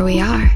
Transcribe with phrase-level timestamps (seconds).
[0.00, 0.50] here we are.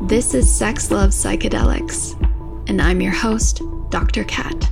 [0.00, 2.20] This is Sex Love Psychedelics,
[2.68, 4.24] and I'm your host, Dr.
[4.24, 4.68] Kat.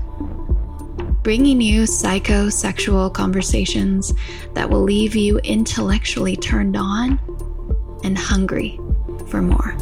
[1.22, 4.13] Bringing you psychosexual conversations
[4.54, 7.21] that will leave you intellectually turned on
[8.03, 8.81] and hungry
[9.29, 9.76] for more.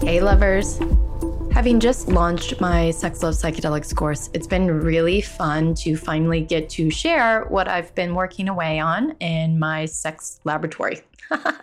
[0.00, 0.80] Hey, lovers.
[1.58, 6.68] Having just launched my Sex Love Psychedelics course, it's been really fun to finally get
[6.70, 11.00] to share what I've been working away on in my sex laboratory.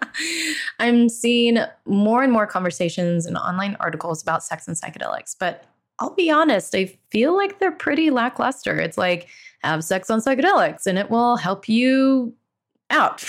[0.80, 5.64] I'm seeing more and more conversations and online articles about sex and psychedelics, but
[6.00, 8.78] I'll be honest, I feel like they're pretty lackluster.
[8.78, 9.30] It's like,
[9.64, 12.34] have sex on psychedelics and it will help you
[12.90, 13.24] out.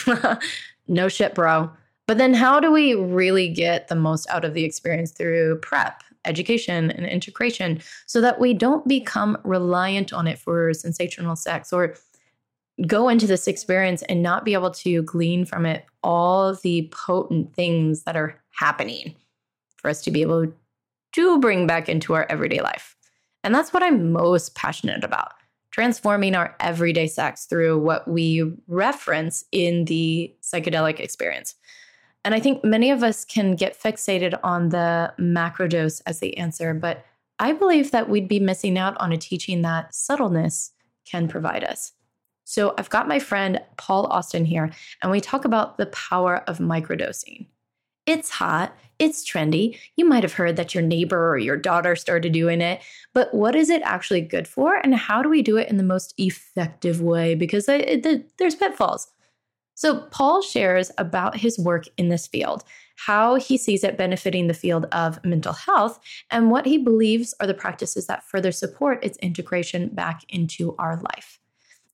[0.89, 1.71] no shit, bro.
[2.09, 6.03] But then, how do we really get the most out of the experience through prep
[6.27, 11.95] education and integration so that we don't become reliant on it for sensational sex or
[12.87, 17.55] go into this experience and not be able to glean from it all the potent
[17.55, 19.15] things that are happening
[19.77, 20.53] for us to be able
[21.13, 22.97] to bring back into our everyday life.
[23.43, 25.33] And that's what I'm most passionate about
[25.77, 31.55] transforming our everyday sex through what we reference in the psychedelic experience.
[32.27, 36.75] And I think many of us can get fixated on the macrodose as the answer,
[36.75, 37.05] but
[37.39, 40.73] I believe that we'd be missing out on a teaching that subtleness
[41.05, 41.93] can provide us.
[42.43, 46.59] So I've got my friend Paul Austin here, and we talk about the power of
[46.59, 47.47] microdosing.
[48.07, 49.79] It's hot, it's trendy.
[49.95, 52.81] You might have heard that your neighbor or your daughter started doing it,
[53.13, 55.85] but what is it actually good for, and how do we do it in the
[55.85, 57.37] most effective way?
[57.37, 59.07] Because it, there's pitfalls.
[59.77, 62.65] So, Paul shares about his work in this field,
[62.97, 67.47] how he sees it benefiting the field of mental health, and what he believes are
[67.47, 71.39] the practices that further support its integration back into our life.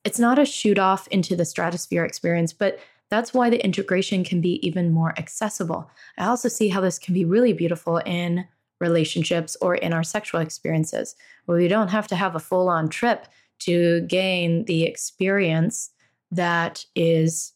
[0.05, 2.79] It's not a shoot off into the stratosphere experience, but
[3.11, 5.91] that's why the integration can be even more accessible.
[6.19, 8.47] I also see how this can be really beautiful in
[8.79, 11.17] relationships or in our sexual experiences,
[11.47, 13.27] where we don't have to have a full on trip
[13.59, 15.91] to gain the experience
[16.31, 17.55] that is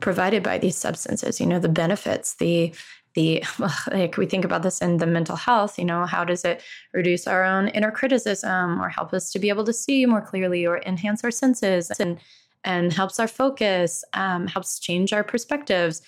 [0.00, 2.74] provided by these substances you know the benefits the
[3.14, 3.42] the
[3.92, 7.26] like we think about this in the mental health you know how does it reduce
[7.26, 10.78] our own inner criticism or help us to be able to see more clearly or
[10.84, 12.18] enhance our senses and
[12.64, 16.02] and helps our focus um, helps change our perspectives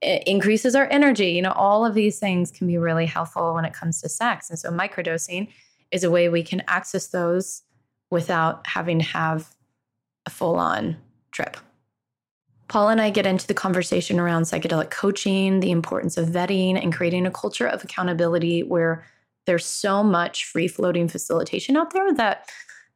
[0.00, 3.64] it increases our energy you know all of these things can be really helpful when
[3.64, 4.50] it comes to sex.
[4.50, 5.48] And so microdosing
[5.90, 7.62] is a way we can access those
[8.10, 9.54] without having to have
[10.26, 10.96] a full-on
[11.30, 11.56] trip
[12.68, 16.94] Paul and I get into the conversation around psychedelic coaching, the importance of vetting, and
[16.94, 19.06] creating a culture of accountability where
[19.46, 22.50] there's so much free floating facilitation out there that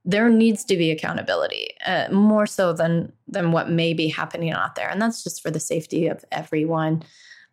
[0.04, 4.74] there needs to be accountability uh, more so than than what may be happening out
[4.74, 4.90] there.
[4.90, 7.02] And that's just for the safety of everyone.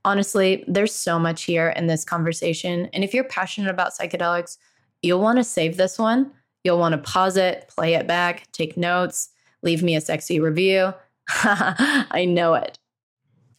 [0.03, 2.89] Honestly there's so much here in this conversation.
[2.91, 4.57] And if you're passionate about psychedelics
[5.01, 6.31] you'll want to save this one.
[6.65, 9.29] You'll want to pause it play it back take notes
[9.61, 10.93] leave me a sexy review
[11.43, 12.77] I know it.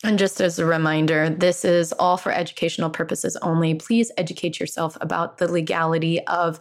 [0.02, 3.74] And just as a reminder, this is all for educational purposes only.
[3.74, 6.58] Please educate yourself about the legality of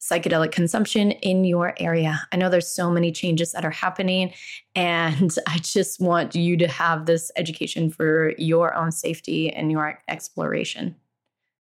[0.00, 2.26] psychedelic consumption in your area.
[2.32, 4.32] I know there's so many changes that are happening,
[4.74, 10.00] and I just want you to have this education for your own safety and your
[10.08, 10.96] exploration.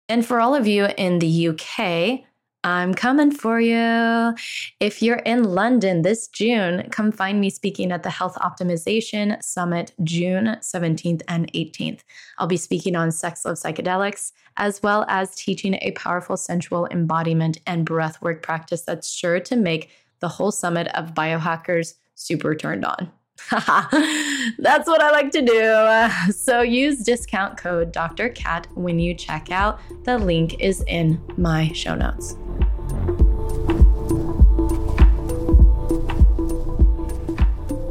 [0.08, 2.22] And for all of you in the UK,
[2.66, 4.34] I'm coming for you.
[4.80, 9.94] If you're in London this June, come find me speaking at the Health Optimization Summit
[10.04, 12.02] June 17th and 18th.
[12.38, 17.58] I'll be speaking on sex, love, psychedelics, as well as teaching a powerful sensual embodiment
[17.68, 19.90] and breathwork practice that's sure to make
[20.22, 23.12] the whole summit of biohackers super turned on.
[24.58, 26.34] That's what I like to do.
[26.34, 28.30] So use discount code Dr.
[28.30, 29.80] Kat when you check out.
[30.04, 32.36] The link is in my show notes.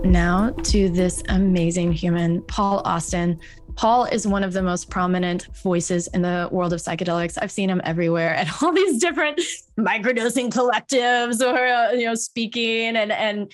[0.05, 3.41] Now to this amazing human, Paul Austin.
[3.77, 7.39] Paul is one of the most prominent voices in the world of psychedelics.
[7.41, 9.41] I've seen him everywhere at all these different
[9.79, 13.53] microdosing collectives or uh, you know speaking and and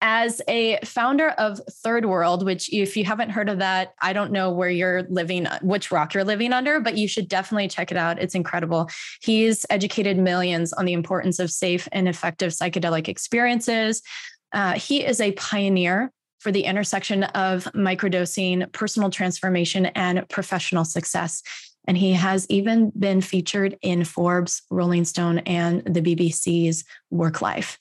[0.00, 4.32] as a founder of Third Wave, which if you haven't heard of that, I don't
[4.32, 7.96] know where you're living, which rock you're living under, but you should definitely check it
[7.96, 8.20] out.
[8.20, 8.88] It's incredible.
[9.20, 14.02] He's educated millions on the importance of safe and effective psychedelic experiences.
[14.52, 21.42] Uh, he is a pioneer for the intersection of microdosing, personal transformation, and professional success.
[21.86, 27.78] And he has even been featured in Forbes, Rolling Stone, and the BBC's Work Life.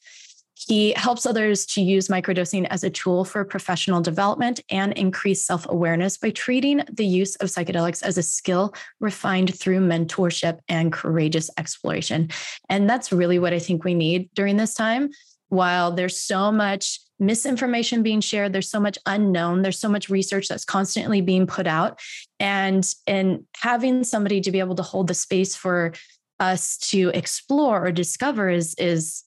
[0.70, 5.66] He helps others to use microdosing as a tool for professional development and increase self
[5.68, 11.50] awareness by treating the use of psychedelics as a skill refined through mentorship and courageous
[11.58, 12.30] exploration.
[12.70, 15.10] And that's really what I think we need during this time.
[15.48, 20.50] While there's so much misinformation being shared, there's so much unknown, there's so much research
[20.50, 22.00] that's constantly being put out.
[22.40, 25.94] And, and having somebody to be able to hold the space for
[26.40, 29.24] us to explore or discover is, is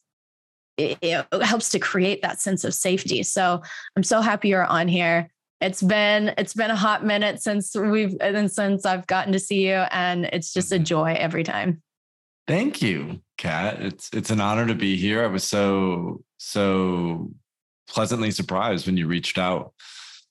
[0.77, 3.23] it, it helps to create that sense of safety.
[3.23, 3.63] So
[3.97, 5.31] I'm so happy you're on here.
[5.61, 9.69] It's been it's been a hot minute since we've and since I've gotten to see
[9.69, 10.85] you, and it's just a mm-hmm.
[10.85, 11.83] joy every time.
[12.49, 13.81] Thank you, Kat.
[13.81, 15.23] It's it's an honor to be here.
[15.23, 17.31] I was so so
[17.89, 19.73] pleasantly surprised when you reached out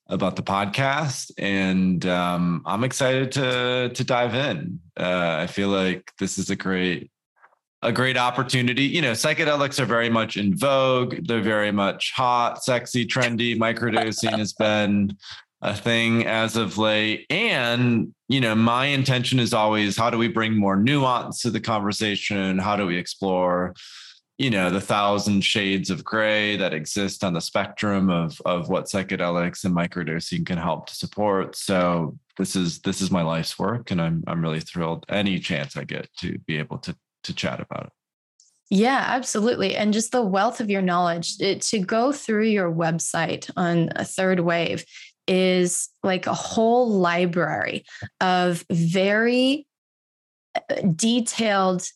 [0.08, 4.80] about the podcast, and um, I'm excited to to dive in.
[5.00, 7.10] Uh, I feel like this is a great
[7.82, 8.84] a great opportunity.
[8.84, 11.26] You know, psychedelics are very much in vogue.
[11.26, 13.58] They're very much hot, sexy, trendy.
[13.58, 15.16] Microdosing has been
[15.62, 17.26] a thing as of late.
[17.28, 21.60] And, you know, my intention is always how do we bring more nuance to the
[21.60, 22.58] conversation?
[22.58, 23.74] How do we explore,
[24.38, 28.86] you know, the thousand shades of gray that exist on the spectrum of, of what
[28.86, 31.56] psychedelics and microdosing can help to support.
[31.56, 35.76] So this is this is my life's work and I'm I'm really thrilled any chance
[35.76, 37.92] I get to be able to to chat about it.
[38.70, 39.76] Yeah, absolutely.
[39.76, 44.04] And just the wealth of your knowledge it, to go through your website on a
[44.04, 44.84] third wave
[45.28, 47.84] is like a whole library
[48.20, 49.66] of very
[50.56, 51.86] uh, detailed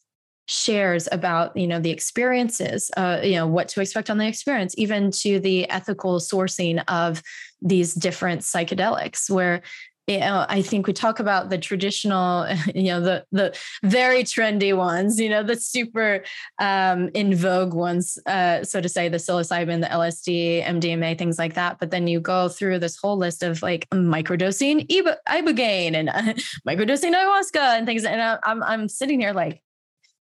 [0.49, 4.75] shares about you know the experiences uh, you know what to expect on the experience
[4.79, 7.21] even to the ethical sourcing of
[7.61, 9.63] these different psychedelics where
[10.07, 14.77] you know, I think we talk about the traditional, you know, the the very trendy
[14.77, 16.25] ones, you know, the super
[16.59, 21.55] um, in vogue ones, uh, so to say, the psilocybin, the LSD, MDMA, things like
[21.55, 21.79] that.
[21.81, 26.35] But then you go through this whole list of like microdosing ibogaine and uh,
[26.69, 29.61] microdosing ayahuasca and things, and I'm I'm sitting here like,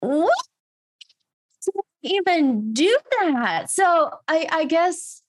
[0.00, 0.34] what?
[2.02, 3.70] Even do that?
[3.70, 5.22] So I I guess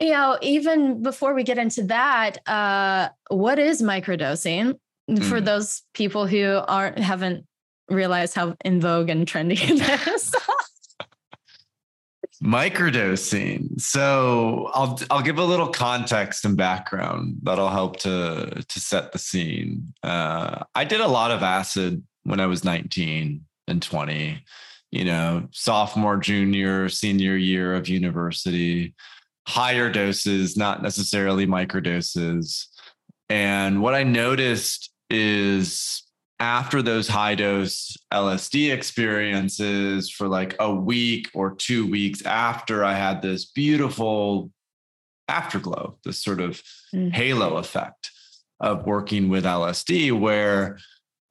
[0.00, 4.78] you know, even before we get into that, uh, what is microdosing
[5.10, 5.24] mm.
[5.24, 7.46] for those people who aren't haven't
[7.88, 10.34] realized how in vogue and trendy it is?
[12.42, 13.80] microdosing.
[13.80, 19.18] So I'll I'll give a little context and background that'll help to to set the
[19.18, 19.94] scene.
[20.02, 24.42] Uh, I did a lot of acid when I was 19 and 20.
[24.92, 28.94] You know, sophomore, junior, senior year of university
[29.46, 32.66] higher doses, not necessarily microdoses.
[33.28, 36.02] And what I noticed is
[36.38, 42.94] after those high dose LSD experiences for like a week or two weeks after I
[42.94, 44.50] had this beautiful
[45.28, 46.62] afterglow, this sort of
[46.94, 47.12] mm.
[47.12, 48.10] halo effect
[48.60, 50.78] of working with LSD, where,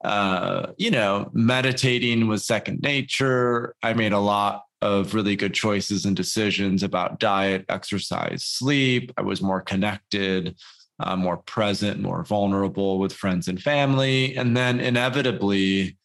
[0.04, 3.74] uh, you know, meditating was second nature.
[3.82, 9.12] I made a lot of really good choices and decisions about diet, exercise, sleep.
[9.16, 10.56] I was more connected,
[11.00, 14.36] uh, more present, more vulnerable with friends and family.
[14.36, 15.98] And then inevitably,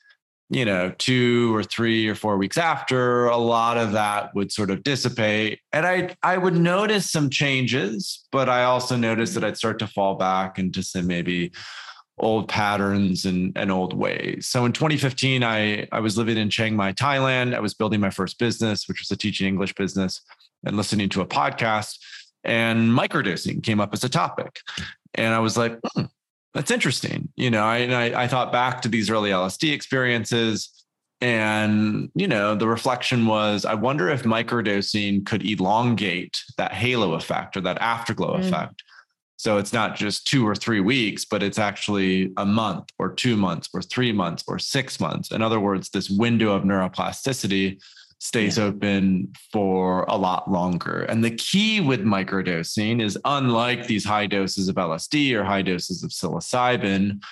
[0.50, 4.72] you know, two or three or four weeks after, a lot of that would sort
[4.72, 5.60] of dissipate.
[5.72, 9.88] And I I would notice some changes, but I also noticed that I'd start to
[9.88, 11.52] fall back into some maybe
[12.18, 14.48] old patterns and, and old ways.
[14.48, 17.56] So in 2015, I, I was living in Chiang Mai, Thailand.
[17.56, 20.22] I was building my first business, which was a teaching English business,
[20.66, 21.98] and listening to a podcast.
[22.44, 24.60] And microdosing came up as a topic.
[25.16, 26.06] And I was like, hmm,
[26.54, 27.30] that's interesting.
[27.36, 30.70] You know, I, I, I thought back to these early LSD experiences.
[31.22, 37.56] And, you know, the reflection was I wonder if microdosing could elongate that halo effect
[37.56, 38.40] or that afterglow mm.
[38.40, 38.84] effect
[39.42, 43.36] so it's not just two or three weeks, but it's actually a month or two
[43.36, 45.32] months or three months or six months.
[45.32, 47.82] In other words, this window of neuroplasticity
[48.20, 48.66] stays yeah.
[48.66, 51.06] open for a lot longer.
[51.06, 56.04] And the key with microdosing is unlike these high doses of LSD or high doses
[56.04, 57.24] of psilocybin,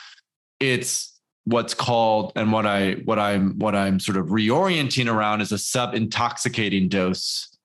[0.59, 5.51] it's what's called and what I what I'm what I'm sort of reorienting around is
[5.51, 7.55] a sub intoxicating dose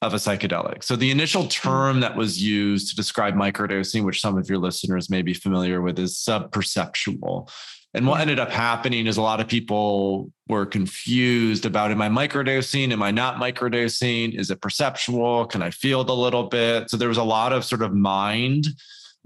[0.00, 0.84] of a psychedelic.
[0.84, 1.48] So the initial hmm.
[1.48, 5.82] term that was used to describe microdosing, which some of your listeners may be familiar
[5.82, 7.50] with, is subperceptual.
[7.94, 8.22] And what hmm.
[8.22, 12.92] ended up happening is a lot of people were confused about am I microdosing?
[12.92, 14.38] Am I not microdosing?
[14.38, 15.46] Is it perceptual?
[15.46, 16.90] Can I feel it a little bit?
[16.90, 18.68] So there was a lot of sort of mind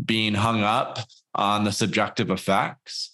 [0.04, 0.98] being hung up
[1.34, 3.10] on the subjective effects.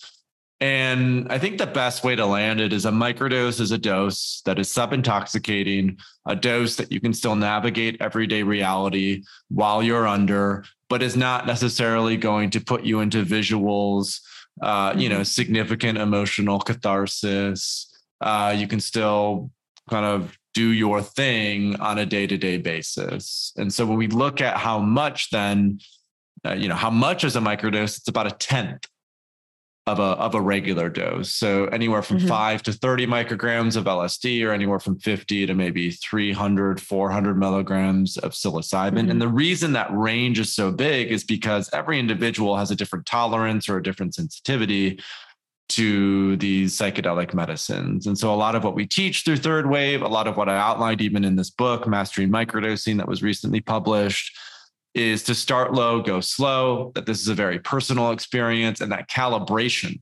[0.61, 4.43] And I think the best way to land it is a microdose is a dose
[4.45, 10.07] that is sub intoxicating, a dose that you can still navigate everyday reality while you're
[10.07, 14.21] under, but is not necessarily going to put you into visuals,
[14.61, 15.25] uh, you know, mm-hmm.
[15.25, 17.97] significant emotional catharsis.
[18.21, 19.53] Uh, you can still
[19.89, 23.53] kind of do your thing on a day to day basis.
[23.57, 25.79] And so when we look at how much then,
[26.45, 28.89] uh, you know, how much is a microdose, it's about a tenth
[29.89, 31.35] of a of a regular dose.
[31.35, 32.29] So anywhere from mm-hmm.
[32.29, 38.19] 5 to 30 micrograms of LSD or anywhere from 50 to maybe 300 400 milligrams
[38.19, 38.93] of psilocybin.
[38.93, 39.11] Mm-hmm.
[39.11, 43.07] And the reason that range is so big is because every individual has a different
[43.07, 45.01] tolerance or a different sensitivity
[45.71, 48.07] to these psychedelic medicines.
[48.07, 50.49] And so a lot of what we teach through third wave, a lot of what
[50.49, 54.37] I outlined even in this book Mastering Microdosing that was recently published
[54.95, 59.09] is to start low, go slow, that this is a very personal experience and that
[59.09, 60.01] calibration,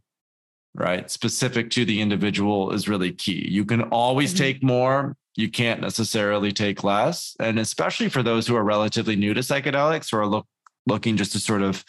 [0.74, 3.46] right, specific to the individual is really key.
[3.48, 4.44] You can always mm-hmm.
[4.44, 7.36] take more, you can't necessarily take less.
[7.40, 10.46] And especially for those who are relatively new to psychedelics or are look,
[10.86, 11.84] looking just to sort of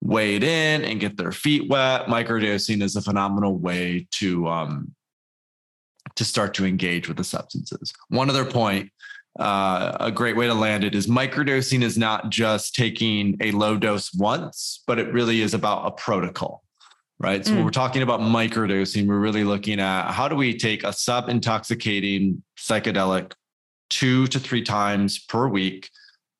[0.00, 4.94] wade in and get their feet wet, microdosing is a phenomenal way to um,
[6.16, 7.92] to start to engage with the substances.
[8.08, 8.90] One other point
[9.38, 13.76] uh, a great way to land it is microdosing is not just taking a low
[13.76, 16.62] dose once, but it really is about a protocol,
[17.18, 17.44] right?
[17.44, 17.56] So mm.
[17.56, 21.28] when we're talking about microdosing, we're really looking at how do we take a sub
[21.28, 23.32] intoxicating psychedelic
[23.88, 25.88] two to three times per week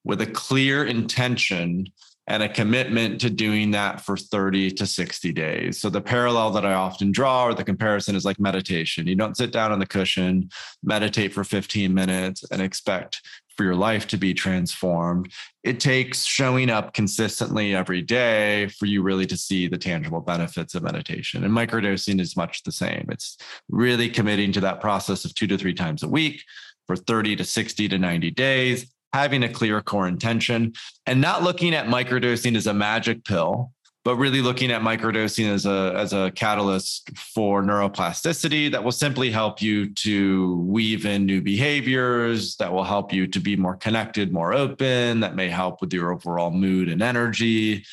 [0.05, 1.87] with a clear intention
[2.29, 5.81] and a commitment to doing that for 30 to 60 days.
[5.81, 9.07] So the parallel that I often draw or the comparison is like meditation.
[9.07, 10.49] You don't sit down on the cushion,
[10.85, 13.21] meditate for 15 minutes and expect
[13.57, 15.31] for your life to be transformed.
[15.63, 20.75] It takes showing up consistently every day for you really to see the tangible benefits
[20.75, 21.45] of meditation.
[21.45, 23.07] And microdosing is much the same.
[23.11, 23.37] It's
[23.69, 26.43] really committing to that process of 2 to 3 times a week
[26.87, 30.73] for 30 to 60 to 90 days having a clear core intention
[31.07, 33.73] and not looking at microdosing as a magic pill
[34.05, 39.31] but really looking at microdosing as a as a catalyst for neuroplasticity that will simply
[39.31, 44.33] help you to weave in new behaviors that will help you to be more connected
[44.33, 47.85] more open that may help with your overall mood and energy.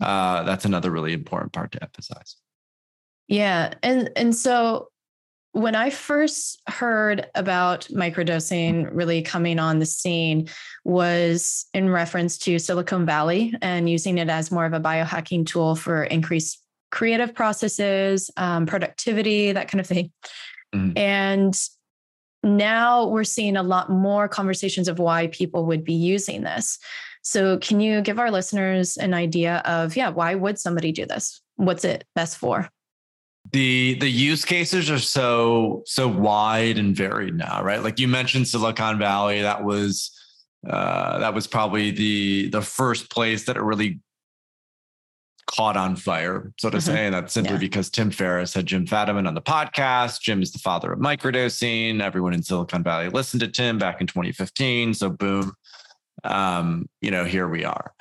[0.00, 2.36] Uh, that's another really important part to emphasize.
[3.28, 4.88] Yeah and and so
[5.54, 10.48] when I first heard about microdosing really coming on the scene
[10.84, 15.76] was in reference to Silicon Valley and using it as more of a biohacking tool
[15.76, 20.10] for increased creative processes, um, productivity, that kind of thing.
[20.74, 20.98] Mm-hmm.
[20.98, 21.68] And
[22.42, 26.80] now we're seeing a lot more conversations of why people would be using this.
[27.22, 31.40] So, can you give our listeners an idea of, yeah, why would somebody do this?
[31.54, 32.68] What's it best for?
[33.52, 37.82] The the use cases are so so wide and varied now right?
[37.82, 40.10] Like you mentioned silicon valley that was
[40.68, 44.00] uh, that was probably the the first place that it really
[45.46, 46.86] caught on fire so to mm-hmm.
[46.86, 47.58] say and that's simply yeah.
[47.58, 50.20] because tim ferriss had jim fadiman on the podcast.
[50.22, 52.00] Jim is the father of microdosing.
[52.00, 55.52] Everyone in silicon valley listened to tim back in 2015 so boom
[56.24, 57.92] um, you know here we are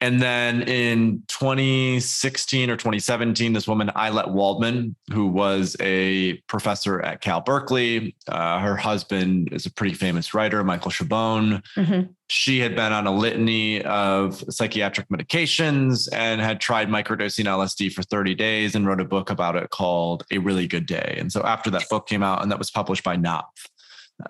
[0.00, 7.20] and then in 2016 or 2017, this woman, Ayelet Waldman, who was a professor at
[7.20, 11.64] Cal Berkeley, uh, her husband is a pretty famous writer, Michael Chabon.
[11.76, 12.12] Mm-hmm.
[12.28, 18.04] She had been on a litany of psychiatric medications and had tried microdosing LSD for
[18.04, 21.16] 30 days and wrote a book about it called A Really Good Day.
[21.18, 23.66] And so after that book came out, and that was published by Knopf,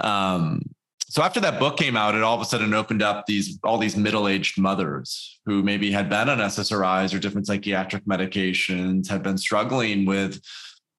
[0.00, 0.62] um,
[1.10, 3.78] so after that book came out, it all of a sudden opened up these all
[3.78, 9.38] these middle-aged mothers who maybe had been on SSRIs or different psychiatric medications, had been
[9.38, 10.38] struggling with,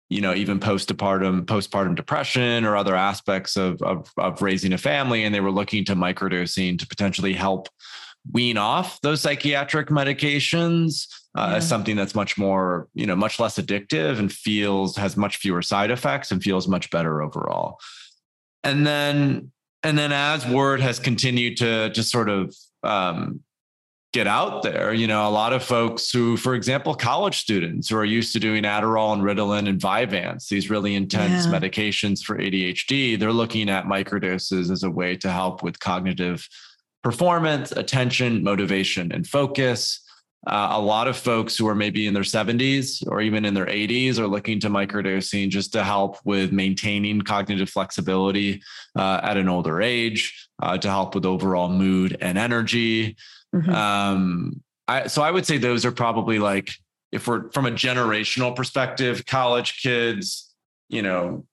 [0.10, 5.26] you know, even postpartum postpartum depression or other aspects of, of, of raising a family,
[5.26, 7.70] and they were looking to microdosing to potentially help
[8.32, 11.58] wean off those psychiatric medications uh, yeah.
[11.58, 15.62] as something that's much more, you know, much less addictive and feels has much fewer
[15.62, 17.80] side effects and feels much better overall.
[18.64, 19.52] And then
[19.84, 23.42] and then as word has continued to just sort of um,
[24.12, 27.96] get out there, you know, a lot of folks who, for example, college students who
[27.96, 31.52] are used to doing Adderall and Ritalin and Vyvanse, these really intense yeah.
[31.52, 36.48] medications for ADHD, they're looking at microdoses as a way to help with cognitive
[37.04, 40.02] performance, attention, motivation, and focus.
[40.48, 43.66] Uh, a lot of folks who are maybe in their 70s or even in their
[43.66, 48.62] 80s are looking to microdosing just to help with maintaining cognitive flexibility
[48.98, 53.18] uh, at an older age, uh, to help with overall mood and energy.
[53.54, 53.70] Mm-hmm.
[53.70, 56.72] Um, I, so I would say those are probably like
[57.12, 60.54] if we're from a generational perspective, college kids,
[60.88, 61.46] you know,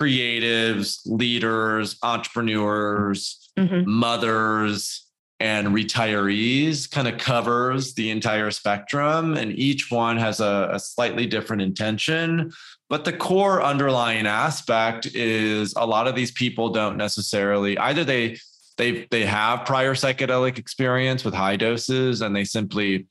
[0.00, 3.88] creatives, leaders, entrepreneurs, mm-hmm.
[3.88, 5.06] mothers,
[5.42, 9.36] and retirees kind of covers the entire spectrum.
[9.36, 12.52] And each one has a, a, slightly different intention.
[12.88, 18.38] But the core underlying aspect is a lot of these people don't necessarily either they
[18.76, 23.06] they they have prior psychedelic experience with high doses and they simply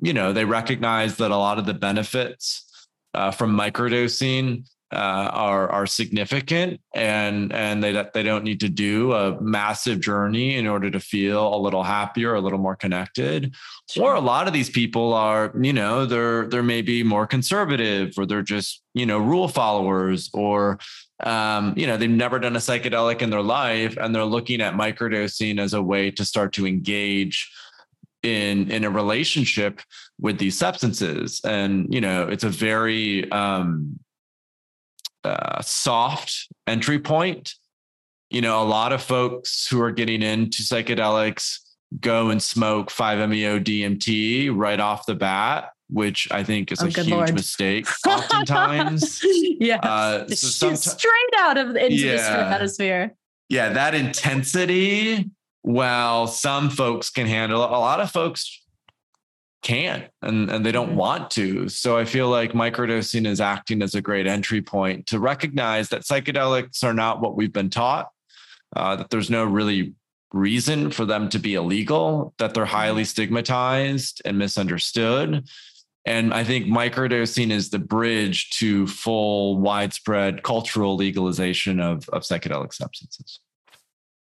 [0.00, 5.68] you know they recognize that a lot of the benefits uh, from microdosing uh, are
[5.70, 10.90] are significant and and they they don't need to do a massive journey in order
[10.90, 13.54] to feel a little happier a little more connected
[13.90, 14.10] sure.
[14.10, 18.24] or a lot of these people are you know they're they're maybe more conservative or
[18.24, 20.78] they're just you know rule followers or
[21.22, 24.74] um, you know they've never done a psychedelic in their life and they're looking at
[24.74, 27.50] microdosing as a way to start to engage
[28.22, 29.80] in in a relationship
[30.18, 33.98] with these substances and you know it's a very um
[35.24, 37.54] uh, soft entry point.
[38.30, 41.58] You know, a lot of folks who are getting into psychedelics
[42.00, 46.88] go and smoke 5-MeO DMT right off the bat, which I think is oh, a
[46.88, 47.34] huge Lord.
[47.34, 47.86] mistake.
[48.06, 49.20] Oftentimes,
[49.60, 53.14] yeah, uh, so straight out of into yeah, the stratosphere.
[53.48, 55.30] Yeah, that intensity.
[55.62, 57.70] Well, some folks can handle it.
[57.70, 58.63] A lot of folks
[59.64, 60.98] can't and, and they don't mm-hmm.
[60.98, 61.68] want to.
[61.68, 66.02] So I feel like microdosing is acting as a great entry point to recognize that
[66.02, 68.10] psychedelics are not what we've been taught,
[68.76, 69.94] uh, that there's no really
[70.32, 73.08] reason for them to be illegal, that they're highly mm-hmm.
[73.08, 75.48] stigmatized and misunderstood.
[76.06, 82.74] And I think microdosing is the bridge to full widespread cultural legalization of, of psychedelic
[82.74, 83.40] substances.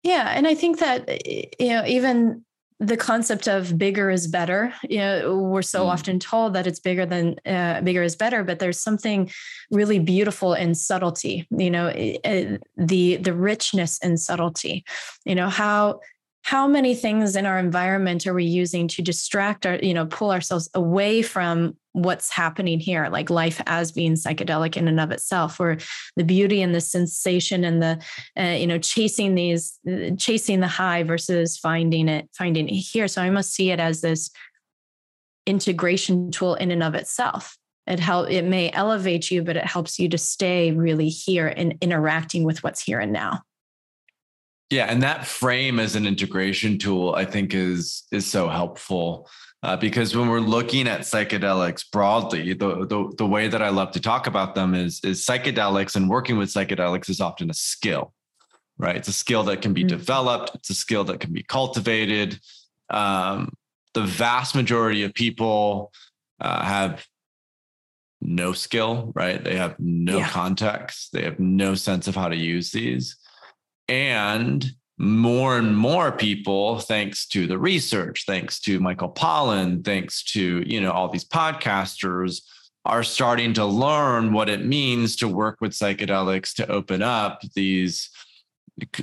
[0.03, 0.33] Yeah.
[0.35, 1.25] And I think that,
[1.61, 2.45] you know, even
[2.81, 5.89] the concept of bigger is better you know we're so mm.
[5.89, 9.31] often told that it's bigger than uh, bigger is better but there's something
[9.71, 14.83] really beautiful in subtlety you know uh, the the richness and subtlety
[15.27, 16.01] you know how
[16.43, 20.31] how many things in our environment are we using to distract our you know pull
[20.31, 25.59] ourselves away from what's happening here like life as being psychedelic in and of itself
[25.59, 25.76] or
[26.17, 28.00] the beauty and the sensation and the
[28.39, 33.09] uh, you know chasing these uh, chasing the high versus finding it finding it here.
[33.09, 34.31] So i must see it as this
[35.47, 37.57] integration tool in and of itself.
[37.87, 41.76] It help it may elevate you but it helps you to stay really here and
[41.81, 43.43] interacting with what's here and now.
[44.71, 49.29] Yeah, and that frame as an integration tool, I think, is is so helpful
[49.63, 53.93] uh, because when we're looking at psychedelics broadly, the, the the way that I love
[53.93, 58.15] to talk about them is is psychedelics and working with psychedelics is often a skill,
[58.79, 58.97] right?
[58.97, 59.89] It's a skill that can be mm-hmm.
[59.89, 60.53] developed.
[60.55, 62.41] It's a skill that can be cultivated.
[62.89, 63.53] Um,
[63.93, 65.93] the vast majority of people
[66.41, 67.07] uh, have
[68.21, 69.43] no skill, right?
[69.43, 70.29] They have no yeah.
[70.29, 71.13] context.
[71.13, 73.17] They have no sense of how to use these.
[73.89, 74.65] And
[75.00, 80.78] more and more people, thanks to the research, thanks to Michael Pollan, thanks to, you
[80.78, 82.43] know, all these podcasters,
[82.84, 88.10] are starting to learn what it means to work with psychedelics to open up these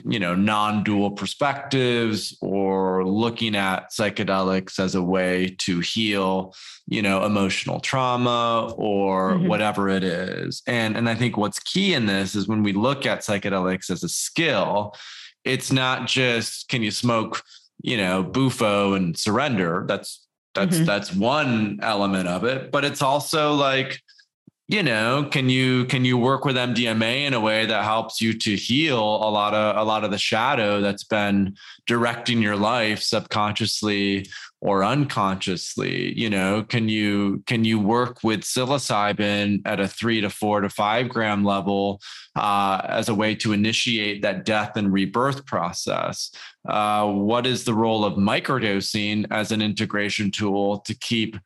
[0.05, 6.53] you know non-dual perspectives or looking at psychedelics as a way to heal
[6.87, 9.47] you know emotional trauma or mm-hmm.
[9.47, 13.05] whatever it is and and i think what's key in this is when we look
[13.05, 14.95] at psychedelics as a skill
[15.47, 17.43] it's not just can you smoke
[17.81, 20.85] you know bufo and surrender that's that's mm-hmm.
[20.85, 24.01] that's one element of it but it's also like
[24.67, 28.33] you know can you can you work with mdma in a way that helps you
[28.37, 33.01] to heal a lot of a lot of the shadow that's been directing your life
[33.01, 34.27] subconsciously
[34.61, 36.17] or unconsciously?
[36.19, 40.69] You know can you can you work with psilocybin at a three to four to
[40.69, 42.01] five gram level
[42.35, 46.31] uh, as a way to initiate that death and rebirth process?
[46.67, 51.37] Uh, what is the role of microdosing as an integration tool to keep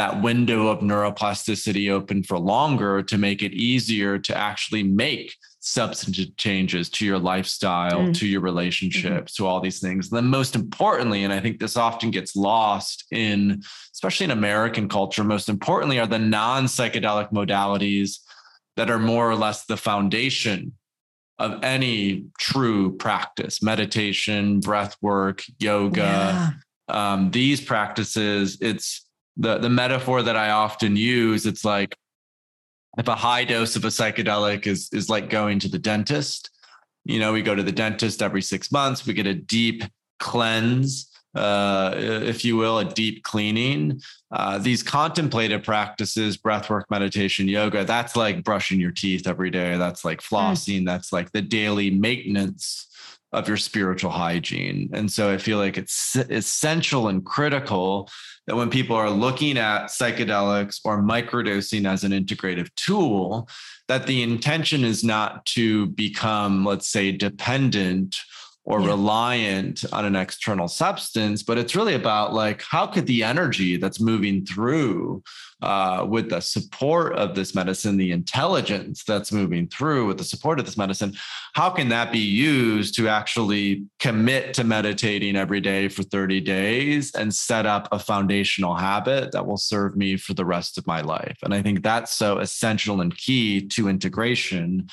[0.00, 6.34] that window of neuroplasticity open for longer to make it easier to actually make substantive
[6.38, 8.14] changes to your lifestyle, mm.
[8.14, 9.44] to your relationships, mm-hmm.
[9.44, 10.10] to all these things.
[10.10, 14.88] And then, most importantly, and I think this often gets lost in, especially in American
[14.88, 18.20] culture, most importantly, are the non psychedelic modalities
[18.78, 20.72] that are more or less the foundation
[21.38, 26.00] of any true practice meditation, breath work, yoga.
[26.00, 26.50] Yeah.
[26.88, 29.06] Um, these practices, it's
[29.40, 31.96] the the metaphor that I often use, it's like
[32.98, 36.50] if a high dose of a psychedelic is is like going to the dentist.
[37.04, 39.82] You know, we go to the dentist every six months, we get a deep
[40.18, 44.00] cleanse uh, if you will, a deep cleaning.
[44.30, 49.76] Uh, these contemplative practices, breathwork, meditation, yoga, that's like brushing your teeth every day.
[49.76, 50.34] That's like hmm.
[50.34, 50.82] flossing.
[50.82, 50.86] Mm.
[50.86, 52.88] That's like the daily maintenance
[53.32, 54.90] of your spiritual hygiene.
[54.92, 58.10] And so I feel like it's essential and critical
[58.46, 63.48] that when people are looking at psychedelics or microdosing as an integrative tool,
[63.86, 68.16] that the intention is not to become, let's say, dependent
[68.70, 68.86] or yeah.
[68.86, 74.00] reliant on an external substance, but it's really about like how could the energy that's
[74.00, 75.22] moving through
[75.60, 80.60] uh, with the support of this medicine, the intelligence that's moving through with the support
[80.60, 81.12] of this medicine,
[81.54, 87.12] how can that be used to actually commit to meditating every day for 30 days
[87.16, 91.00] and set up a foundational habit that will serve me for the rest of my
[91.00, 91.38] life?
[91.42, 94.86] And I think that's so essential and key to integration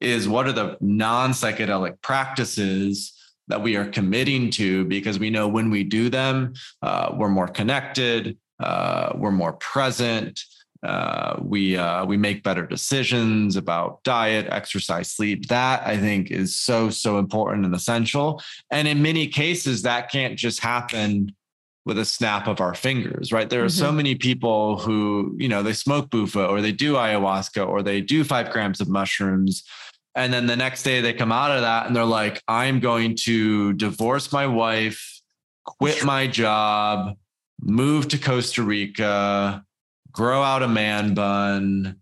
[0.00, 3.15] is what are the non psychedelic practices
[3.48, 7.48] that we are committing to because we know when we do them, uh, we're more
[7.48, 10.40] connected, uh, we're more present.
[10.82, 15.48] Uh, we uh, we make better decisions about diet, exercise, sleep.
[15.48, 18.42] That I think is so so important and essential.
[18.70, 21.34] And in many cases, that can't just happen
[21.86, 23.48] with a snap of our fingers, right?
[23.48, 23.84] There are mm-hmm.
[23.84, 28.00] so many people who, you know, they smoke bufo or they do ayahuasca or they
[28.00, 29.62] do five grams of mushrooms
[30.16, 33.16] and then the next day they come out of that and they're like, I'm going
[33.24, 35.20] to divorce my wife,
[35.64, 37.16] quit my job,
[37.60, 39.62] move to Costa Rica,
[40.10, 41.96] grow out a man bun,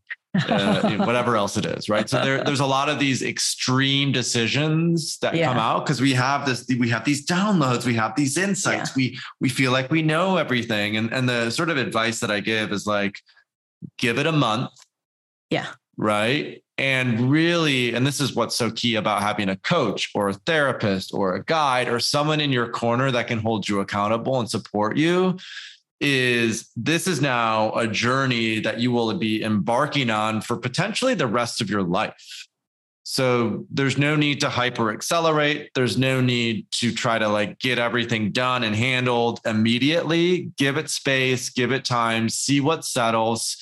[0.48, 2.08] uh, whatever else it is, right?
[2.08, 5.48] So there, there's a lot of these extreme decisions that yeah.
[5.48, 8.94] come out because we have this, we have these downloads, we have these insights, yeah.
[8.96, 12.40] we we feel like we know everything, and and the sort of advice that I
[12.40, 13.18] give is like,
[13.98, 14.70] give it a month,
[15.50, 20.28] yeah, right, and really, and this is what's so key about having a coach or
[20.28, 24.40] a therapist or a guide or someone in your corner that can hold you accountable
[24.40, 25.38] and support you
[26.00, 31.26] is this is now a journey that you will be embarking on for potentially the
[31.26, 32.46] rest of your life.
[33.04, 35.70] So there's no need to hyper accelerate.
[35.74, 40.50] There's no need to try to like get everything done and handled immediately.
[40.56, 43.56] Give it space, give it time, see what settles.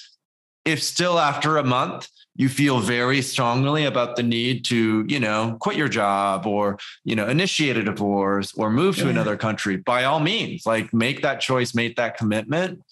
[0.64, 5.56] If still after a month, you feel very strongly about the need to, you know,
[5.60, 9.10] quit your job or, you know, initiate a divorce or move to yeah.
[9.10, 12.82] another country, by all means, like make that choice, make that commitment.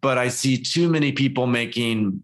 [0.00, 2.22] But I see too many people making,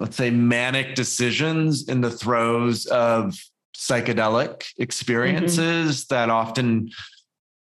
[0.00, 3.38] let's say, manic decisions in the throes of
[3.76, 6.14] psychedelic experiences mm-hmm.
[6.14, 6.90] that often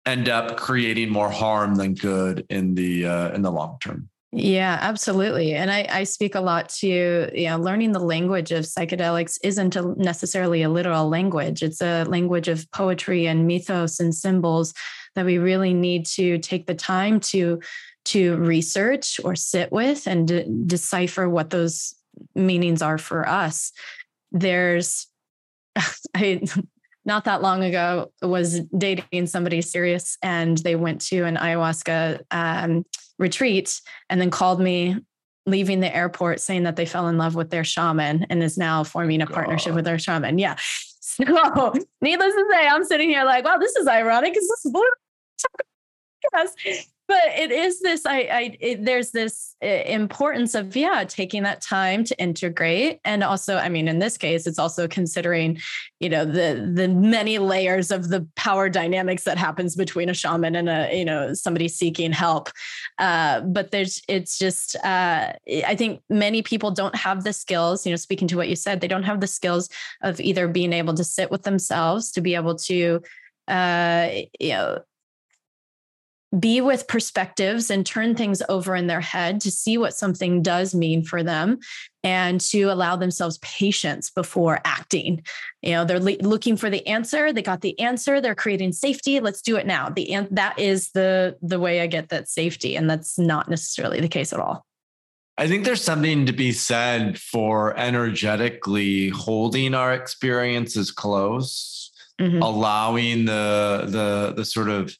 [0.06, 4.08] end up creating more harm than good in the uh, in the long term.
[4.38, 5.54] Yeah, absolutely.
[5.54, 9.76] And I, I speak a lot to, you know, learning the language of psychedelics isn't
[9.76, 11.62] a, necessarily a literal language.
[11.62, 14.74] It's a language of poetry and mythos and symbols
[15.14, 17.60] that we really need to take the time to
[18.06, 21.94] to research or sit with and de- decipher what those
[22.34, 23.72] meanings are for us.
[24.32, 25.06] There's
[26.14, 26.42] I
[27.06, 32.84] not that long ago was dating somebody serious and they went to an ayahuasca um,
[33.18, 34.96] retreat and then called me
[35.46, 38.82] leaving the airport saying that they fell in love with their shaman and is now
[38.84, 39.34] forming a God.
[39.34, 40.38] partnership with their shaman.
[40.38, 40.56] Yeah.
[41.18, 44.66] So needless to say, I'm sitting here like, wow, this is ironic because this
[46.66, 51.42] is but it is this i i it, there's this uh, importance of yeah taking
[51.42, 53.00] that time to integrate.
[53.04, 55.58] And also i mean in this case it's also considering
[56.00, 60.56] you know the the many layers of the power dynamics that happens between a shaman
[60.56, 62.50] and a you know somebody seeking help.
[62.98, 65.32] Uh, but there's it's just uh,
[65.66, 68.80] i think many people don't have the skills you know speaking to what you said
[68.80, 69.68] they don't have the skills
[70.02, 73.00] of either being able to sit with themselves to be able to
[73.48, 74.08] uh,
[74.40, 74.78] you know
[76.38, 80.74] be with perspectives and turn things over in their head to see what something does
[80.74, 81.58] mean for them
[82.02, 85.22] and to allow themselves patience before acting.
[85.62, 87.32] You know they're le- looking for the answer.
[87.32, 88.20] They got the answer.
[88.20, 89.20] They're creating safety.
[89.20, 89.88] Let's do it now.
[89.88, 94.00] The an- that is the the way i get that safety and that's not necessarily
[94.00, 94.66] the case at all.
[95.38, 102.40] I think there's something to be said for energetically holding our experiences close, mm-hmm.
[102.40, 104.96] allowing the the the sort of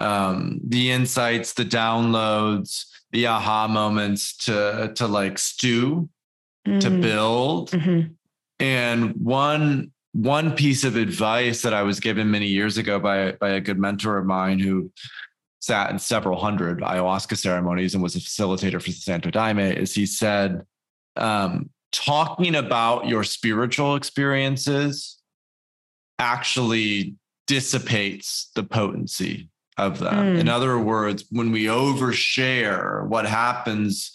[0.00, 6.08] um, the insights, the downloads, the aha moments to to like stew,
[6.66, 6.78] mm-hmm.
[6.80, 7.70] to build.
[7.70, 8.12] Mm-hmm.
[8.60, 13.50] And one one piece of advice that I was given many years ago by by
[13.50, 14.90] a good mentor of mine who
[15.60, 19.92] sat in several hundred ayahuasca ceremonies and was a facilitator for the Santo Daime is
[19.94, 20.62] he said,
[21.16, 25.18] um, talking about your spiritual experiences
[26.18, 29.48] actually dissipates the potency
[29.78, 30.36] of them.
[30.36, 30.40] Mm.
[30.40, 34.10] In other words, when we overshare, what happens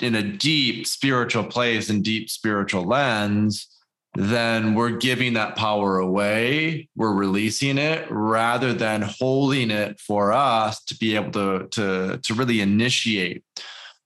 [0.00, 3.68] in a deep spiritual place and deep spiritual lens,
[4.14, 6.88] then we're giving that power away.
[6.96, 12.34] We're releasing it rather than holding it for us to be able to, to, to
[12.34, 13.44] really initiate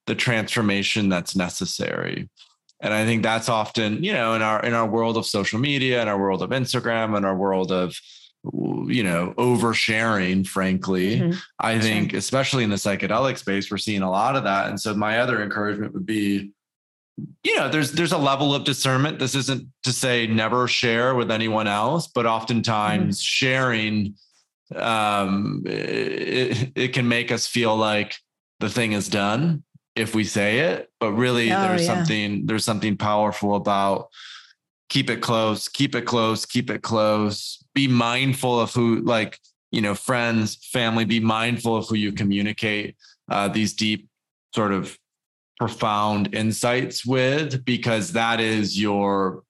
[0.07, 2.29] the transformation that's necessary.
[2.81, 6.03] And I think that's often, you know, in our in our world of social media,
[6.03, 7.97] in our world of Instagram, in our world of
[8.45, 11.39] you know oversharing frankly mm-hmm.
[11.61, 12.19] i think sure.
[12.19, 15.43] especially in the psychedelic space we're seeing a lot of that and so my other
[15.43, 16.51] encouragement would be
[17.45, 21.31] you know there's there's a level of discernment this isn't to say never share with
[21.31, 23.23] anyone else but oftentimes mm-hmm.
[23.23, 24.15] sharing
[24.75, 28.17] um it, it can make us feel like
[28.59, 29.63] the thing is done
[29.95, 31.95] if we say it but really oh, there's yeah.
[31.95, 34.09] something there's something powerful about
[34.93, 37.62] keep it close, keep it close, keep it close.
[37.75, 39.39] Be mindful of who, like,
[39.71, 42.97] you know, friends, family, be mindful of who you communicate
[43.31, 44.09] uh, these deep,
[44.55, 44.99] sort of
[45.59, 49.45] profound insights with, because that is your,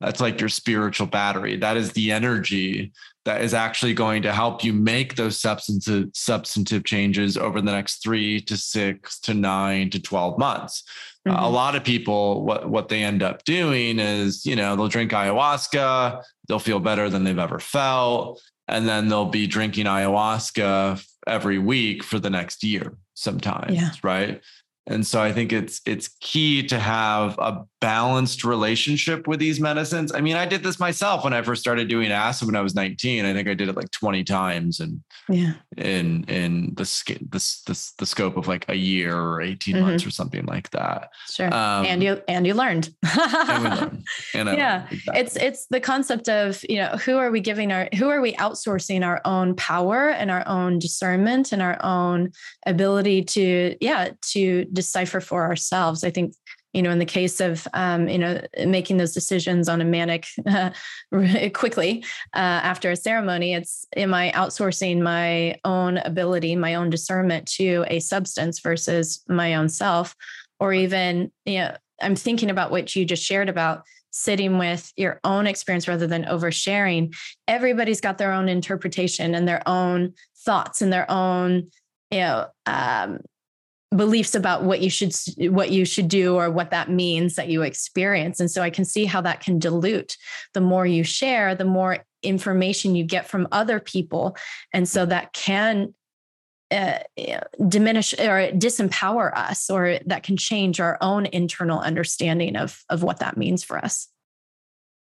[0.00, 1.56] that's like your spiritual battery.
[1.56, 2.92] That is the energy
[3.24, 8.02] that is actually going to help you make those substantive substantive changes over the next
[8.02, 10.84] three to six to nine to 12 months.
[11.26, 11.36] Mm-hmm.
[11.36, 14.88] Uh, a lot of people, what, what they end up doing is, you know, they'll
[14.88, 18.40] drink ayahuasca, they'll feel better than they've ever felt.
[18.68, 23.74] And then they'll be drinking ayahuasca every week for the next year sometimes.
[23.74, 23.90] Yeah.
[24.02, 24.40] Right.
[24.86, 30.12] And so I think it's it's key to have a balanced relationship with these medicines.
[30.12, 32.74] I mean, I did this myself when I first started doing acid when I was
[32.74, 33.24] 19.
[33.24, 35.54] I think I did it like 20 times and yeah.
[35.76, 36.82] in in the
[37.30, 39.86] this this the scope of like a year or 18 mm-hmm.
[39.86, 41.10] months or something like that.
[41.28, 41.52] Sure.
[41.54, 42.94] Um, and you and you learned.
[43.16, 44.04] and learned.
[44.34, 44.86] And yeah.
[44.90, 45.20] Exactly.
[45.20, 48.34] It's it's the concept of, you know, who are we giving our who are we
[48.34, 52.32] outsourcing our own power and our own discernment and our own
[52.66, 56.04] ability to yeah, to decipher for ourselves.
[56.04, 56.34] I think
[56.72, 60.26] you know in the case of um, you know making those decisions on a manic
[60.46, 60.70] uh,
[61.52, 62.04] quickly
[62.34, 67.84] uh, after a ceremony it's am i outsourcing my own ability my own discernment to
[67.88, 70.14] a substance versus my own self?
[70.60, 75.20] Or even you know i'm thinking about what you just shared about sitting with your
[75.24, 77.14] own experience rather than oversharing.
[77.46, 81.70] Everybody's got their own interpretation and their own thoughts and their own
[82.10, 83.20] you know um,
[83.94, 85.14] beliefs about what you should
[85.52, 88.38] what you should do or what that means that you experience.
[88.38, 90.16] And so i can see how that can dilute.
[90.54, 94.36] The more you share the more information you get from other people.
[94.72, 95.94] And so that can
[96.70, 96.98] uh,
[97.66, 103.18] diminish or disempower us or that can change our own internal understanding of of what
[103.18, 104.08] that means for us.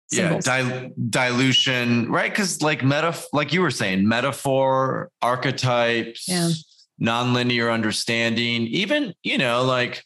[0.10, 0.48] Symbols.
[0.48, 2.32] yeah dil- dilution right?
[2.32, 6.52] Because like meta like you were saying metaphor archetypes yeah
[7.02, 10.04] nonlinear understanding even you know like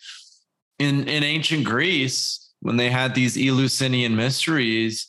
[0.80, 5.08] in in ancient greece when they had these eleusinian mysteries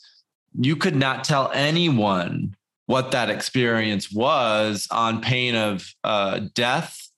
[0.59, 2.55] you could not tell anyone
[2.87, 7.09] what that experience was on pain of uh, death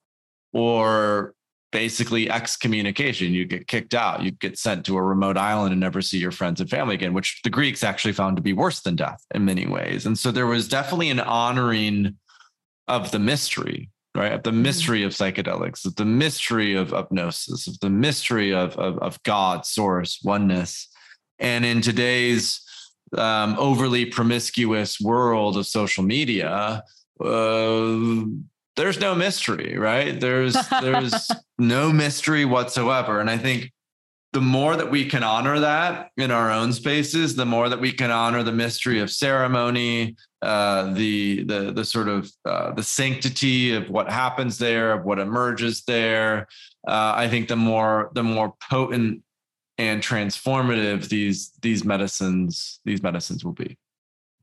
[0.53, 1.35] or
[1.73, 3.33] basically excommunication.
[3.33, 6.31] You get kicked out, you get sent to a remote island and never see your
[6.31, 9.45] friends and family again, which the Greeks actually found to be worse than death in
[9.45, 10.07] many ways.
[10.07, 12.17] And so there was definitely an honoring
[12.87, 14.33] of the mystery right?
[14.33, 14.63] Of the mm-hmm.
[14.63, 19.67] mystery of psychedelics, of the mystery of hypnosis, of the mystery of, of, of God,
[19.67, 20.89] source, oneness.
[21.39, 22.61] And in today's
[23.17, 26.83] um, overly promiscuous world of social media,
[27.21, 28.25] uh,
[28.77, 30.19] there's no mystery, right?
[30.19, 33.21] There's there's no mystery whatsoever.
[33.21, 33.73] And I think
[34.35, 37.93] the more that we can honor that in our own spaces, the more that we
[37.93, 43.75] can honor the mystery of ceremony, uh, the the the sort of uh, the sanctity
[43.75, 46.49] of what happens there, of what emerges there.
[46.87, 49.23] Uh, I think the more the more potent
[49.79, 53.79] and transformative these these medicines these medicines will be.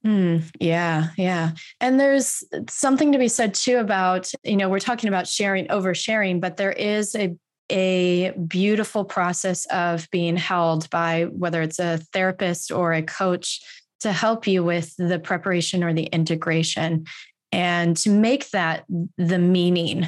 [0.06, 1.52] Mm, yeah, yeah.
[1.82, 6.42] And there's something to be said too about, you know, we're talking about sharing, oversharing,
[6.42, 7.36] but there is a
[7.72, 13.62] a beautiful process of being held by whether it's a therapist or a coach
[14.02, 17.06] to help you with the preparation or the integration
[17.52, 18.86] and to make that
[19.18, 20.08] the meaning.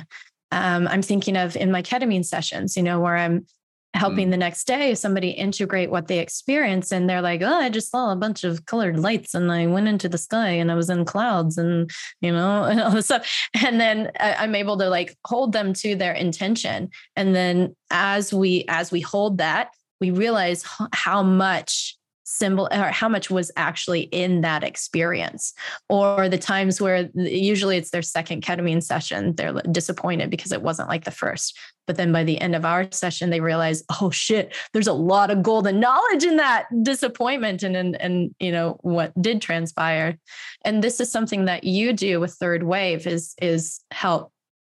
[0.51, 3.45] Um, I'm thinking of in my ketamine sessions, you know, where I'm
[3.93, 4.31] helping mm.
[4.31, 8.11] the next day somebody integrate what they experience and they're like oh i just saw
[8.11, 11.05] a bunch of colored lights and i went into the sky and i was in
[11.05, 11.89] clouds and
[12.21, 15.95] you know and all this stuff and then i'm able to like hold them to
[15.95, 19.69] their intention and then as we as we hold that
[20.01, 25.53] we realize how much symbol or how much was actually in that experience
[25.89, 30.87] or the times where usually it's their second ketamine session they're disappointed because it wasn't
[30.89, 31.57] like the first.
[31.85, 35.31] But then by the end of our session they realize oh shit there's a lot
[35.31, 40.17] of golden knowledge in that disappointment and and, and you know what did transpire.
[40.63, 44.31] And this is something that you do with third wave is is help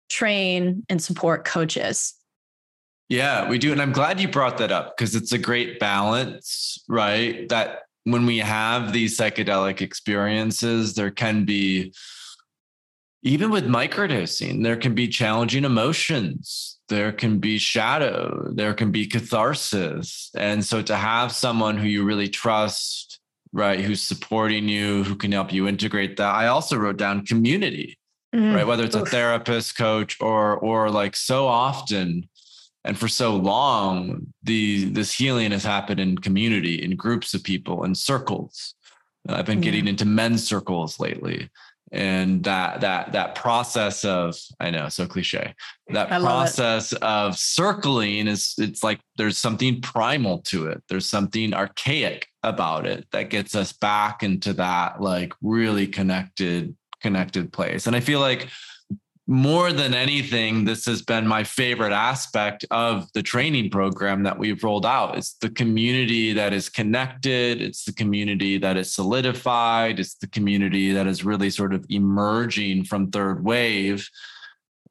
[0.10, 2.19] train and support coaches
[3.10, 3.72] yeah, we do.
[3.72, 7.50] And I'm glad you brought that up because it's a great balance, right?
[7.50, 11.92] That when we have these psychedelic experiences, there can be,
[13.24, 16.78] even with microdosing, there can be challenging emotions.
[16.88, 18.52] There can be shadow.
[18.54, 20.30] There can be catharsis.
[20.36, 23.20] And so to have someone who you really trust,
[23.52, 26.34] right, who's supporting you, who can help you integrate that.
[26.34, 27.98] I also wrote down community,
[28.34, 28.56] mm.
[28.56, 28.68] right?
[28.68, 29.08] Whether it's Oof.
[29.08, 32.30] a therapist, coach, or or like so often
[32.86, 37.84] and for so long the this healing has happened in community in groups of people
[37.84, 38.76] in circles.
[39.28, 41.50] I've been getting into men's circles lately.
[41.92, 45.56] And that that that process of i know so cliche.
[45.88, 50.84] That process of circling is it's like there's something primal to it.
[50.88, 57.52] There's something archaic about it that gets us back into that like really connected connected
[57.52, 57.88] place.
[57.88, 58.50] And i feel like
[59.30, 64.64] more than anything, this has been my favorite aspect of the training program that we've
[64.64, 65.16] rolled out.
[65.16, 70.94] It's the community that is connected, it's the community that is solidified, it's the community
[70.94, 74.10] that is really sort of emerging from third wave.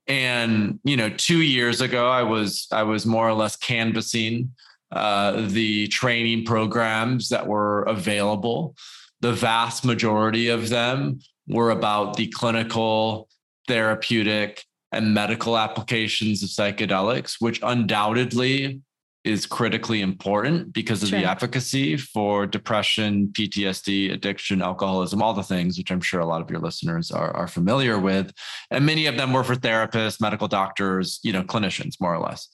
[0.07, 4.53] And you know, two years ago, I was I was more or less canvassing
[4.92, 8.77] uh, the training programs that were available.
[9.20, 13.29] The vast majority of them were about the clinical
[13.68, 18.81] therapeutic and medical applications of psychedelics, which undoubtedly
[19.24, 21.20] is critically important because of sure.
[21.20, 26.40] the efficacy for depression, PTSD, addiction, alcoholism, all the things which I'm sure a lot
[26.40, 28.33] of your listeners are, are familiar with.
[28.70, 32.48] And many of them were for therapists, medical doctors, you know, clinicians, more or less.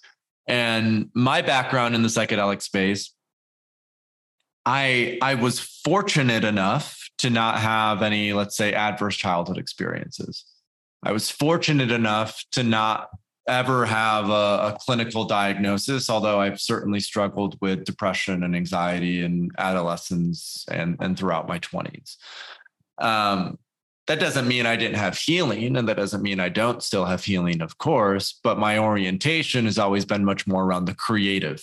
[0.48, 3.14] And my background in the psychedelic space,
[4.66, 10.44] I I was fortunate enough to not have any, let's say, adverse childhood experiences.
[11.04, 13.10] I was fortunate enough to not
[13.46, 19.50] ever have a, a, clinical diagnosis, although I've certainly struggled with depression and anxiety in
[19.58, 22.16] adolescence and, and throughout my 20s.
[22.98, 23.58] Um,
[24.06, 27.24] that doesn't mean I didn't have healing, and that doesn't mean I don't still have
[27.24, 31.62] healing, of course, but my orientation has always been much more around the creative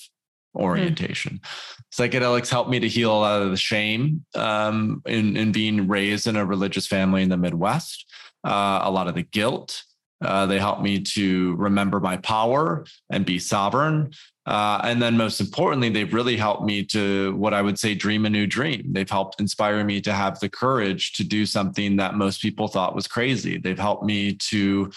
[0.56, 1.40] orientation.
[1.44, 2.12] Mm.
[2.12, 6.28] Psychedelics helped me to heal a lot of the shame um, in, in being raised
[6.28, 8.06] in a religious family in the Midwest
[8.44, 9.84] uh, a lot of the guilt.
[10.24, 14.12] Uh, they help me to remember my power and be sovereign.
[14.46, 18.26] Uh, and then, most importantly, they've really helped me to what I would say dream
[18.26, 18.84] a new dream.
[18.92, 22.96] They've helped inspire me to have the courage to do something that most people thought
[22.96, 23.58] was crazy.
[23.58, 24.92] They've helped me to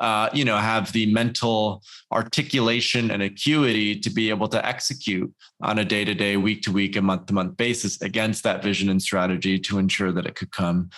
[0.00, 5.78] uh, you know, have the mental articulation and acuity to be able to execute on
[5.78, 8.88] a day to day, week to week, and month to month basis against that vision
[8.88, 10.88] and strategy to ensure that it could come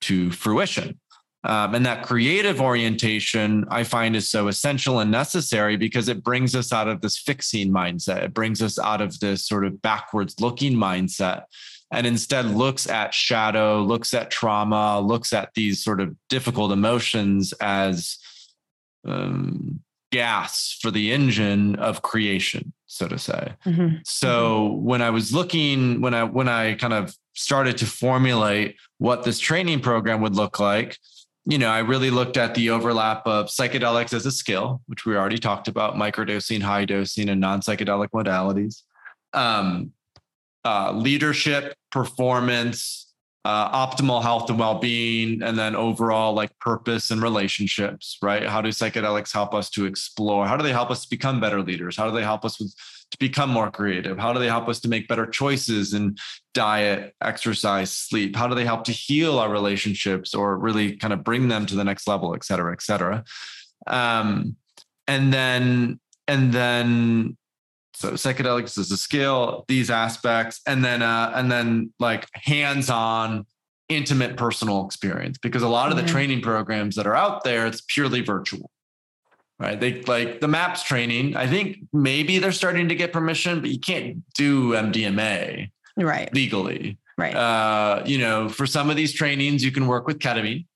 [0.00, 0.98] to fruition.
[1.44, 6.54] Um, and that creative orientation I find is so essential and necessary because it brings
[6.54, 8.22] us out of this fixing mindset.
[8.22, 11.44] It brings us out of this sort of backwards looking mindset
[11.92, 17.52] and instead looks at shadow, looks at trauma, looks at these sort of difficult emotions
[17.60, 18.18] as
[19.06, 23.52] um, gas for the engine of creation, so to say.
[23.66, 23.96] Mm-hmm.
[24.04, 24.84] So mm-hmm.
[24.84, 29.38] when I was looking, when I when I kind of started to formulate what this
[29.38, 30.96] training program would look like,
[31.44, 35.16] you know, I really looked at the overlap of psychedelics as a skill, which we
[35.16, 38.82] already talked about, microdosing, high dosing, and non psychedelic modalities,
[39.32, 39.92] um,
[40.64, 43.12] uh, leadership, performance,
[43.44, 48.46] uh, optimal health and well being, and then overall like purpose and relationships, right?
[48.46, 50.46] How do psychedelics help us to explore?
[50.46, 51.96] How do they help us become better leaders?
[51.96, 52.72] How do they help us with
[53.12, 54.18] to become more creative?
[54.18, 56.16] How do they help us to make better choices in
[56.54, 58.34] diet, exercise, sleep?
[58.34, 61.76] How do they help to heal our relationships or really kind of bring them to
[61.76, 63.22] the next level, et cetera, et cetera?
[63.86, 64.56] Um,
[65.06, 67.36] and then, and then,
[67.94, 73.46] so psychedelics is a skill, these aspects, and then, uh, and then like hands-on,
[73.88, 76.12] intimate personal experience because a lot of the mm-hmm.
[76.12, 78.70] training programs that are out there, it's purely virtual
[79.62, 79.80] right?
[79.80, 81.36] They like the MAPS training.
[81.36, 86.98] I think maybe they're starting to get permission, but you can't do MDMA right legally.
[87.16, 87.34] Right.
[87.34, 90.66] Uh, you know, for some of these trainings, you can work with ketamine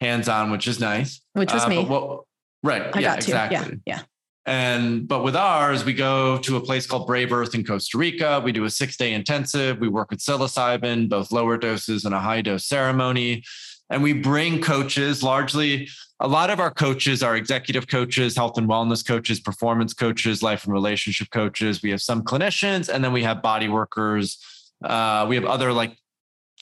[0.00, 1.20] hands on, which is nice.
[1.32, 1.84] Which was uh, me.
[1.84, 2.22] What,
[2.62, 2.82] right.
[2.94, 3.30] I yeah, got to.
[3.30, 3.80] exactly.
[3.84, 3.96] Yeah.
[3.96, 4.02] Yeah.
[4.46, 8.40] And but with ours, we go to a place called Brave Earth in Costa Rica.
[8.42, 9.78] We do a six day intensive.
[9.78, 13.42] We work with psilocybin, both lower doses and a high dose ceremony.
[13.90, 15.88] And we bring coaches, largely,
[16.20, 20.64] a lot of our coaches are executive coaches, health and wellness coaches, performance coaches, life
[20.64, 21.82] and relationship coaches.
[21.82, 24.38] We have some clinicians, and then we have body workers.
[24.82, 25.96] Uh, we have other like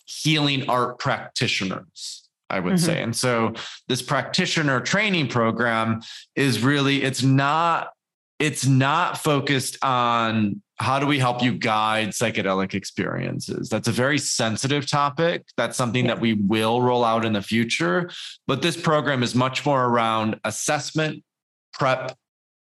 [0.04, 2.22] healing art practitioners.
[2.48, 2.84] I would mm-hmm.
[2.84, 3.02] say.
[3.02, 3.54] And so
[3.88, 6.00] this practitioner training program
[6.36, 7.88] is really it's not
[8.38, 13.68] it's not focused on how do we help you guide psychedelic experiences.
[13.68, 15.46] That's a very sensitive topic.
[15.56, 16.14] That's something yeah.
[16.14, 18.10] that we will roll out in the future,
[18.46, 21.24] but this program is much more around assessment,
[21.72, 22.16] prep,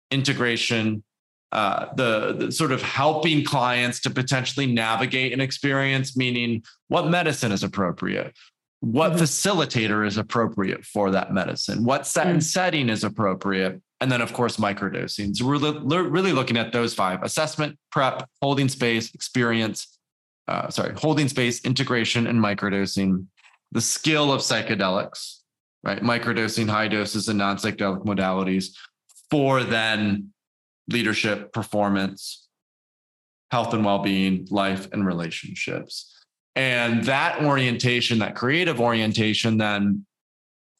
[0.10, 1.04] integration,
[1.52, 7.52] uh, the, the, sort of helping clients to potentially navigate an experience, meaning what medicine
[7.52, 8.34] is appropriate,
[8.82, 9.22] what mm-hmm.
[9.22, 12.44] facilitator is appropriate for that medicine, what set and mm.
[12.44, 15.36] setting is appropriate, and then of course microdosing.
[15.36, 20.00] So we're really looking at those five: assessment, prep, holding space, experience.
[20.48, 23.26] Uh, sorry, holding space, integration, and microdosing.
[23.74, 25.40] The skill of psychedelics,
[25.84, 26.02] right?
[26.02, 28.74] Microdosing, high doses, and non-psychedelic modalities
[29.30, 30.32] for then
[30.88, 32.48] leadership, performance,
[33.52, 36.14] health and well-being, life, and relationships.
[36.56, 40.06] And that orientation, that creative orientation, then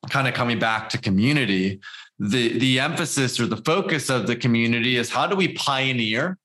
[0.10, 1.82] kind of coming back to community,
[2.20, 6.38] the, the emphasis or the focus of the community is how do we pioneer?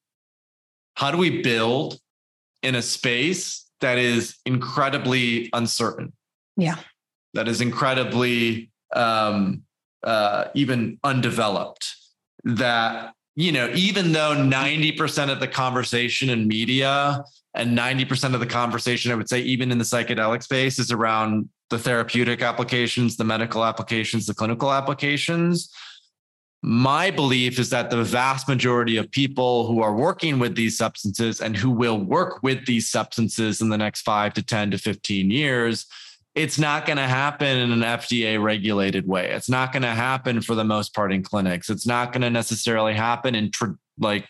[0.95, 1.99] How do we build
[2.63, 6.13] in a space that is incredibly uncertain?
[6.57, 6.77] Yeah.
[7.35, 9.63] That is incredibly um,
[10.05, 11.97] uh, even undeveloped.
[12.45, 18.47] That, you know, even though 90% of the conversation in media and 90% of the
[18.47, 23.25] conversation i would say even in the psychedelic space is around the therapeutic applications the
[23.25, 25.73] medical applications the clinical applications
[26.65, 31.41] my belief is that the vast majority of people who are working with these substances
[31.41, 35.31] and who will work with these substances in the next 5 to 10 to 15
[35.31, 35.87] years
[36.35, 39.31] it's not going to happen in an FDA regulated way.
[39.33, 41.69] It's not going to happen for the most part in clinics.
[41.69, 44.27] It's not going to necessarily happen in tr- like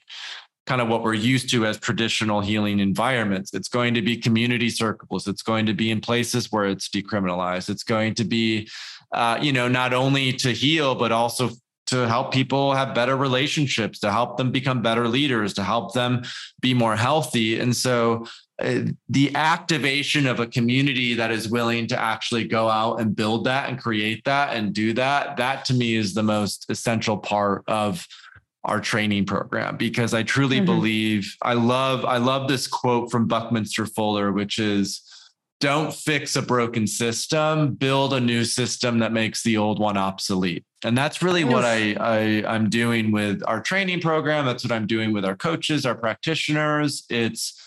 [0.66, 3.52] kind of what we're used to as traditional healing environments.
[3.52, 5.26] It's going to be community circles.
[5.26, 7.68] It's going to be in places where it's decriminalized.
[7.68, 8.68] It's going to be,
[9.12, 11.50] uh, you know, not only to heal, but also
[11.86, 16.22] to help people have better relationships, to help them become better leaders, to help them
[16.60, 17.58] be more healthy.
[17.58, 18.26] And so
[18.62, 23.44] uh, the activation of a community that is willing to actually go out and build
[23.44, 27.64] that and create that and do that, that to me is the most essential part
[27.66, 28.06] of
[28.64, 30.66] our training program because I truly mm-hmm.
[30.66, 35.02] believe I love I love this quote from Buckminster Fuller, which is
[35.60, 40.64] don't fix a broken system, build a new system that makes the old one obsolete.
[40.84, 41.52] And that's really yes.
[41.52, 44.44] what I, I I'm doing with our training program.
[44.44, 47.04] That's what I'm doing with our coaches, our practitioners.
[47.08, 47.58] It's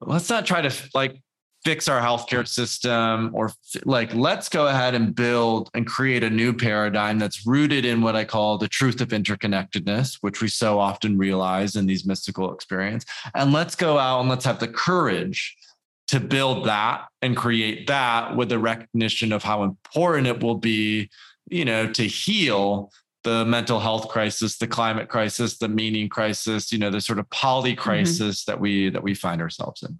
[0.00, 1.20] let's not try to like
[1.64, 3.50] fix our healthcare system or
[3.84, 8.16] like let's go ahead and build and create a new paradigm that's rooted in what
[8.16, 13.04] I call the truth of interconnectedness, which we so often realize in these mystical experience.
[13.34, 15.56] And let's go out and let's have the courage
[16.08, 21.08] to build that and create that with the recognition of how important it will be,
[21.48, 22.90] you know, to heal
[23.24, 27.30] the mental health crisis, the climate crisis, the meaning crisis, you know, the sort of
[27.30, 28.50] poly crisis mm-hmm.
[28.50, 29.96] that we that we find ourselves in.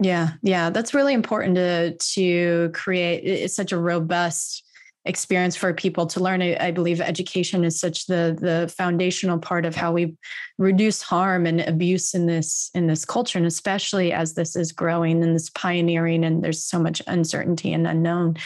[0.00, 3.22] Yeah, yeah, that's really important to to create.
[3.24, 4.64] It's such a robust
[5.04, 6.42] experience for people to learn.
[6.42, 10.16] I, I, believe education is such the the foundational part of how we
[10.58, 15.22] reduce harm and abuse in this in this culture, and especially as this is growing
[15.22, 18.36] and this pioneering, and there's so much uncertainty and unknown.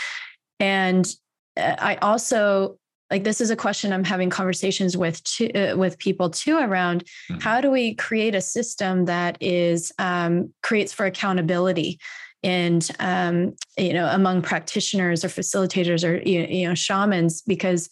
[0.60, 1.10] And
[1.56, 2.77] uh, I also
[3.10, 7.04] like this is a question i'm having conversations with too, uh, with people too around
[7.04, 7.40] mm-hmm.
[7.40, 11.98] how do we create a system that is um, creates for accountability
[12.42, 17.88] and um, you know among practitioners or facilitators or you know shamans because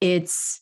[0.00, 0.60] it's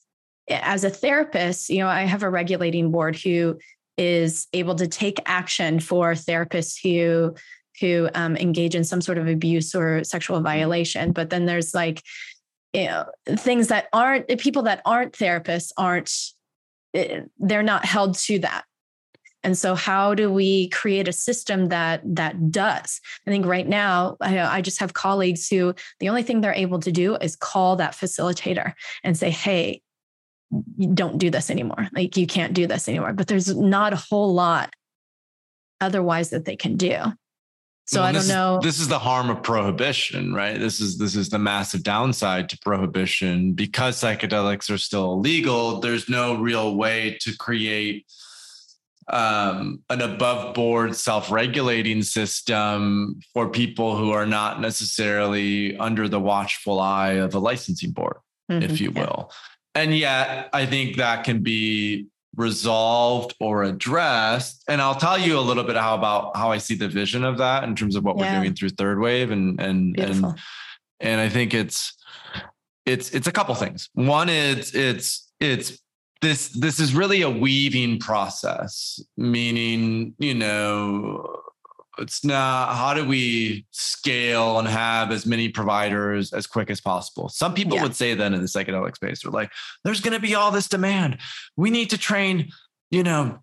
[0.48, 3.58] as a therapist you know i have a regulating board who
[3.98, 7.34] is able to take action for therapists who
[7.80, 12.02] who um, engage in some sort of abuse or sexual violation but then there's like
[12.72, 13.06] you know
[13.36, 16.12] things that aren't people that aren't therapists aren't
[16.94, 18.64] eh, they're not held to that.
[19.42, 23.00] And so how do we create a system that that does?
[23.26, 26.80] I think right now I, I just have colleagues who the only thing they're able
[26.80, 28.72] to do is call that facilitator
[29.04, 29.82] and say hey
[30.94, 31.88] don't do this anymore.
[31.92, 33.12] Like you can't do this anymore.
[33.12, 34.74] But there's not a whole lot
[35.80, 36.98] otherwise that they can do
[37.86, 38.58] So well, I don't know.
[38.58, 40.58] Is, this is the harm of prohibition, right?
[40.58, 45.78] This is this is the massive downside to prohibition because psychedelics are still illegal.
[45.78, 48.06] There's no real way to create
[49.08, 56.18] um, an above board self regulating system for people who are not necessarily under the
[56.18, 58.16] watchful eye of a licensing board,
[58.50, 59.30] mm-hmm, if you will.
[59.76, 62.06] And yet, I think that can be
[62.36, 64.64] resolved or addressed.
[64.68, 67.38] And I'll tell you a little bit how about how I see the vision of
[67.38, 68.36] that in terms of what yeah.
[68.36, 70.30] we're doing through third wave and and Beautiful.
[70.30, 70.38] and
[71.00, 71.94] and I think it's
[72.84, 73.88] it's it's a couple things.
[73.94, 75.78] One is it's it's
[76.22, 81.42] this this is really a weaving process, meaning, you know,
[81.98, 87.28] it's not how do we scale and have as many providers as quick as possible?
[87.28, 87.82] Some people yeah.
[87.82, 89.22] would say then in the psychedelic space.
[89.22, 89.52] They're like
[89.84, 91.18] there's going to be all this demand.
[91.56, 92.50] We need to train
[92.90, 93.40] you know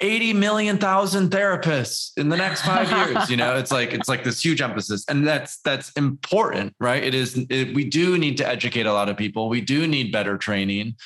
[0.00, 3.30] 80 million thousand therapists in the next five years.
[3.30, 5.04] You know it's like it's like this huge emphasis.
[5.08, 7.02] And that's that's important right?
[7.02, 9.48] It is it, we do need to educate a lot of people.
[9.48, 10.96] We do need better training.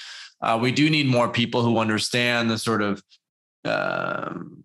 [0.41, 3.03] Uh, we do need more people who understand the sort of
[3.65, 4.63] um,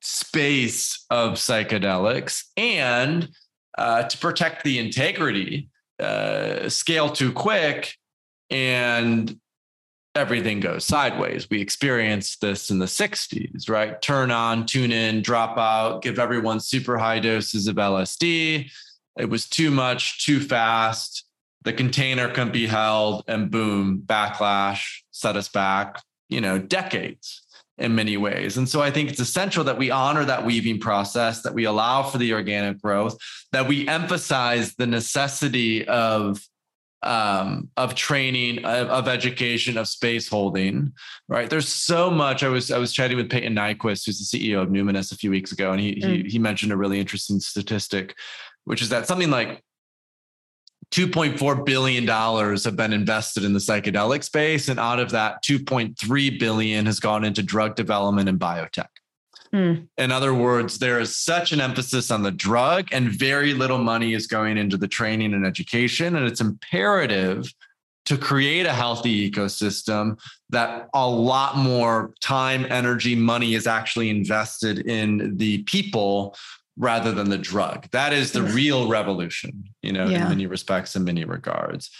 [0.00, 3.28] space of psychedelics and
[3.78, 7.94] uh, to protect the integrity, uh, scale too quick
[8.50, 9.38] and
[10.14, 11.48] everything goes sideways.
[11.50, 14.00] We experienced this in the 60s, right?
[14.02, 18.70] Turn on, tune in, drop out, give everyone super high doses of LSD.
[19.18, 21.24] It was too much, too fast.
[21.62, 27.42] The container couldn't be held, and boom, backlash set us back, you know, decades
[27.80, 28.58] in many ways.
[28.58, 32.02] And so I think it's essential that we honor that weaving process, that we allow
[32.02, 33.16] for the organic growth,
[33.52, 36.40] that we emphasize the necessity of
[37.02, 40.92] um, of training, of, of, education, of space holding.
[41.28, 41.48] Right?
[41.48, 42.42] There's so much.
[42.42, 45.30] I was I was chatting with Payton Nyquvest, who's the CEO of Numinus, a few
[45.30, 46.24] weeks ago, and he mm.
[46.24, 48.14] he, he mentioned a really interesting statistic,
[48.64, 49.62] which is that something like
[50.90, 56.38] 2.4 billion dollars have been invested in the psychedelic space and out of that 2.3
[56.38, 58.88] billion has gone into drug development and biotech
[59.54, 59.86] mm.
[59.98, 64.14] in other words there is such an emphasis on the drug and very little money
[64.14, 67.52] is going into the training and education and it's imperative
[68.06, 70.18] to create a healthy ecosystem
[70.48, 76.34] that a lot more time energy money is actually invested in the people
[76.76, 77.88] rather than the drug.
[77.90, 80.22] That is the real revolution, you know, yeah.
[80.22, 81.90] in many respects, in many regards.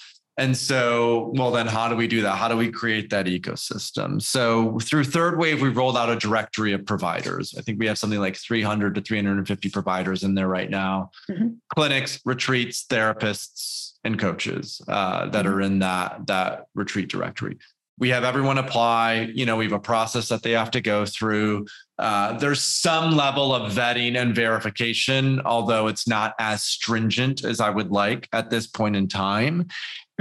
[0.40, 2.36] And so, well, then how do we do that?
[2.36, 4.22] How do we create that ecosystem?
[4.22, 7.54] So, through Third Wave, we've rolled out a directory of providers.
[7.58, 11.48] I think we have something like 300 to 350 providers in there right now mm-hmm.
[11.74, 15.54] clinics, retreats, therapists, and coaches uh, that mm-hmm.
[15.54, 17.58] are in that, that retreat directory
[18.00, 21.06] we have everyone apply you know we have a process that they have to go
[21.06, 21.66] through
[22.00, 27.70] uh, there's some level of vetting and verification although it's not as stringent as i
[27.70, 29.66] would like at this point in time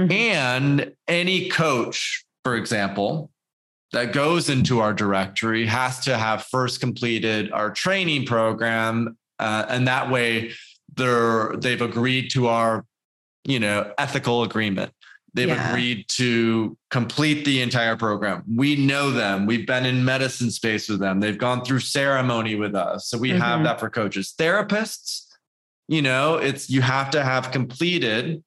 [0.00, 0.12] mm-hmm.
[0.12, 3.30] and any coach for example
[3.92, 9.88] that goes into our directory has to have first completed our training program uh, and
[9.88, 10.52] that way
[10.96, 12.84] they're they've agreed to our
[13.44, 14.92] you know ethical agreement
[15.34, 15.70] They've yeah.
[15.70, 18.42] agreed to complete the entire program.
[18.52, 19.46] We know them.
[19.46, 21.20] We've been in medicine space with them.
[21.20, 23.08] They've gone through ceremony with us.
[23.08, 23.40] So we mm-hmm.
[23.40, 24.34] have that for coaches.
[24.36, 25.26] Therapists,
[25.88, 28.42] you know, it's you have to have completed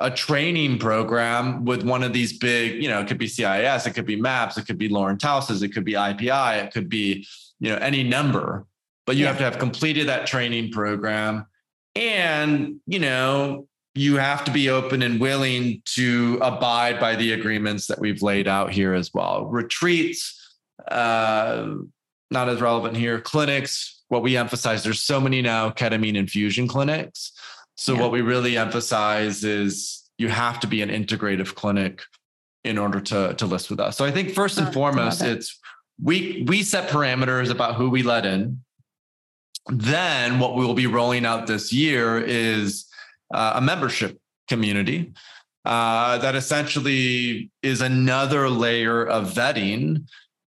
[0.00, 3.94] a training program with one of these big, you know, it could be CIS, it
[3.94, 7.26] could be MAPS, it could be Lawrence Houses, it could be IPI, it could be,
[7.60, 8.66] you know, any number.
[9.06, 9.28] But you yeah.
[9.28, 11.46] have to have completed that training program
[11.94, 17.86] and, you know, you have to be open and willing to abide by the agreements
[17.86, 19.46] that we've laid out here as well.
[19.46, 20.56] Retreats,
[20.90, 21.74] uh,
[22.30, 23.20] not as relevant here.
[23.20, 27.32] Clinics, what we emphasize, there's so many now ketamine infusion clinics.
[27.76, 28.00] So, yeah.
[28.00, 32.02] what we really emphasize is you have to be an integrative clinic
[32.64, 33.96] in order to, to list with us.
[33.96, 35.58] So, I think first and oh, foremost, it's
[36.02, 38.64] we we set parameters about who we let in.
[39.68, 42.86] Then, what we will be rolling out this year is
[43.34, 44.18] a membership
[44.48, 45.12] community
[45.64, 50.06] uh, that essentially is another layer of vetting.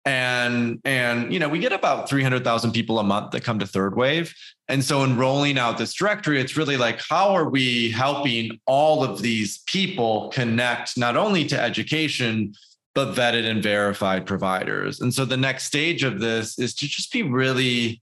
[0.06, 3.96] And and you know we get about 300,000 people a month that come to third
[3.96, 4.36] wave.
[4.68, 9.04] And so in rolling out this directory it's really like how are we helping all
[9.04, 12.54] of these people connect not only to education
[12.94, 15.00] but vetted and verified providers?
[15.00, 18.02] And so the next stage of this is to just be really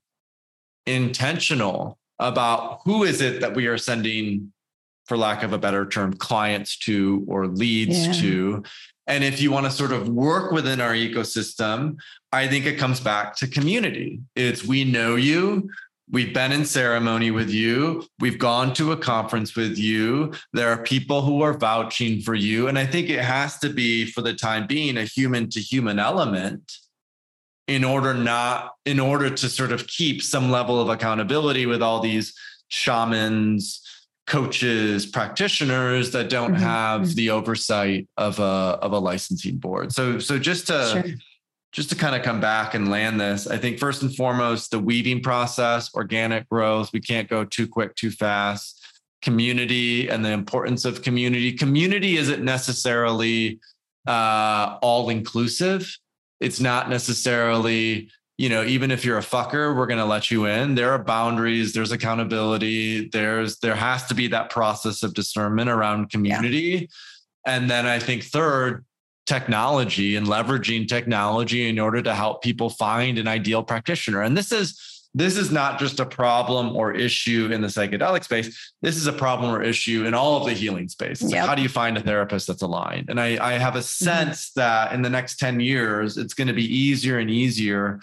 [0.87, 4.51] intentional about who is it that we are sending
[5.11, 8.13] for lack of a better term, clients to or leads yeah.
[8.13, 8.63] to.
[9.07, 11.97] And if you want to sort of work within our ecosystem,
[12.31, 14.21] I think it comes back to community.
[14.37, 15.69] It's we know you,
[16.09, 18.05] We've been in ceremony with you.
[18.19, 20.33] We've gone to a conference with you.
[20.51, 22.67] There are people who are vouching for you.
[22.67, 25.99] And I think it has to be, for the time being, a human to human
[25.99, 26.69] element
[27.67, 32.01] in order not in order to sort of keep some level of accountability with all
[32.01, 32.33] these
[32.67, 33.81] shamans
[34.27, 36.63] coaches practitioners that don't mm-hmm.
[36.63, 37.15] have mm-hmm.
[37.15, 38.43] the oversight of a
[38.81, 41.13] of a licensing board so so just to sure.
[41.71, 44.79] just to kind of come back and land this i think first and foremost the
[44.79, 48.77] weeding process organic growth we can't go too quick too fast
[49.21, 53.59] community and the importance of community community isn't necessarily
[54.07, 55.97] uh, all inclusive
[56.39, 58.09] it's not necessarily
[58.41, 60.97] you know even if you're a fucker we're going to let you in there are
[60.97, 66.89] boundaries there's accountability there's there has to be that process of discernment around community
[67.45, 67.53] yeah.
[67.55, 68.83] and then i think third
[69.27, 74.51] technology and leveraging technology in order to help people find an ideal practitioner and this
[74.51, 78.73] is this is not just a problem or issue in the psychedelic space.
[78.81, 81.21] This is a problem or issue in all of the healing space.
[81.21, 81.31] Yep.
[81.31, 83.09] Like how do you find a therapist that's aligned?
[83.09, 84.05] And I, I have a mm-hmm.
[84.05, 84.61] sense mm-hmm.
[84.61, 87.99] that in the next 10 years, it's going to be easier and easier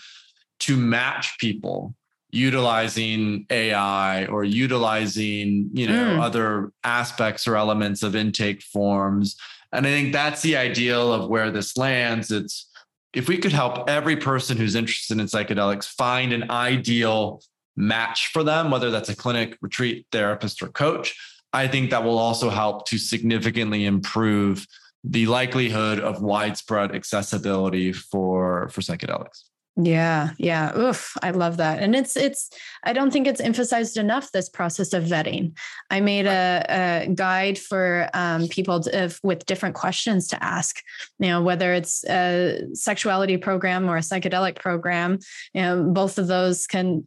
[0.61, 1.95] to match people
[2.31, 6.21] utilizing AI or utilizing, you know, mm.
[6.21, 9.37] other aspects or elements of intake forms.
[9.73, 12.31] And I think that's the ideal of where this lands.
[12.31, 12.71] It's
[13.15, 17.43] if we could help every person who's interested in psychedelics find an ideal
[17.77, 21.15] match for them, whether that's a clinic, retreat, therapist, or coach,
[21.53, 24.67] I think that will also help to significantly improve
[25.05, 29.45] the likelihood of widespread accessibility for, for psychedelics.
[29.81, 30.77] Yeah, yeah.
[30.77, 31.81] Oof, I love that.
[31.81, 32.51] And it's it's
[32.83, 35.57] I don't think it's emphasized enough this process of vetting.
[35.89, 40.83] I made a, a guide for um, people to, if, with different questions to ask.
[41.21, 45.21] You know, whether it's a sexuality program or a psychedelic program,
[45.55, 47.07] you know, both of those can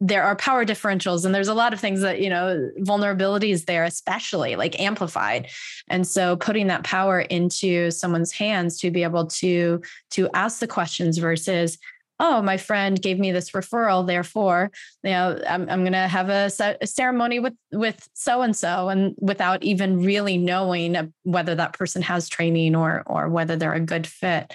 [0.00, 3.84] there are power differentials and there's a lot of things that you know vulnerabilities there
[3.84, 5.48] especially like amplified
[5.88, 10.66] and so putting that power into someone's hands to be able to to ask the
[10.66, 11.76] questions versus
[12.20, 14.70] oh, my friend gave me this referral, therefore,
[15.02, 16.50] you know, I'm, I'm going to have a,
[16.80, 22.02] a, ceremony with with so and so, and without even really knowing whether that person
[22.02, 24.52] has training or or whether they're a good fit.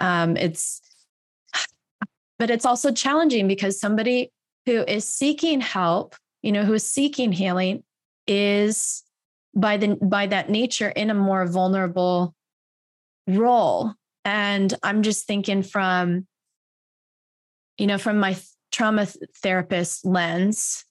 [0.00, 0.80] Um, it's,
[2.38, 4.32] but it's also challenging because somebody
[4.64, 7.84] who is seeking help, you know, who is seeking healing,
[8.26, 9.02] is
[9.54, 12.34] by the by that nature in a more vulnerable
[13.28, 13.92] role.
[14.24, 16.26] And I'm just thinking from
[17.82, 18.36] you know, from my
[18.70, 19.08] trauma
[19.42, 20.84] therapist lens,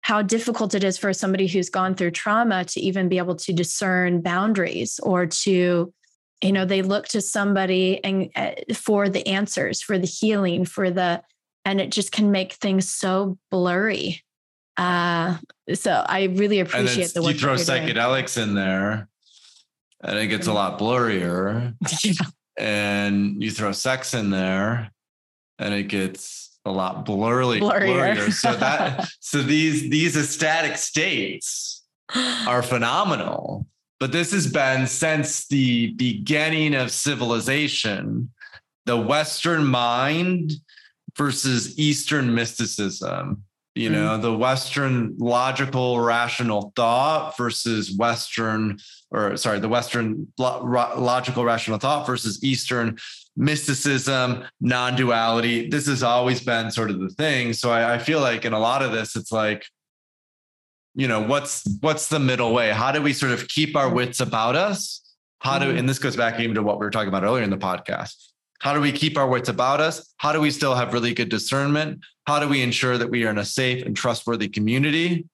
[0.00, 3.52] how difficult it is for somebody who's gone through trauma to even be able to
[3.52, 5.94] discern boundaries or to
[6.42, 10.90] you know they look to somebody and uh, for the answers for the healing for
[10.90, 11.22] the
[11.64, 14.22] and it just can make things so blurry
[14.76, 15.38] uh
[15.72, 18.48] so i really appreciate the work you throw psychedelics doing.
[18.48, 19.08] in there
[20.02, 21.74] and it gets a lot blurrier
[22.04, 22.12] yeah.
[22.58, 24.90] and you throw sex in there
[25.58, 28.16] and it gets a lot blurry, blurrier.
[28.16, 28.32] blurrier.
[28.32, 31.84] So that so these these ecstatic states
[32.46, 33.66] are phenomenal.
[33.98, 38.30] But this has been since the beginning of civilization,
[38.84, 40.52] the Western mind
[41.16, 43.42] versus Eastern mysticism.
[43.74, 44.22] You know, mm-hmm.
[44.22, 48.78] the Western logical, rational thought versus Western,
[49.10, 52.96] or sorry, the Western lo- logical, rational thought versus Eastern
[53.36, 55.68] mysticism, non duality.
[55.68, 57.52] This has always been sort of the thing.
[57.52, 59.66] So I, I, feel like in a lot of this, it's like,
[60.94, 62.70] you know, what's what's the middle way?
[62.70, 65.02] How do we sort of keep our wits about us?
[65.40, 65.78] How do, mm-hmm.
[65.78, 68.14] and this goes back even to what we were talking about earlier in the podcast.
[68.60, 70.14] How do we keep our wits about us?
[70.16, 72.00] How do we still have really good discernment?
[72.26, 75.26] How do we ensure that we are in a safe and trustworthy community?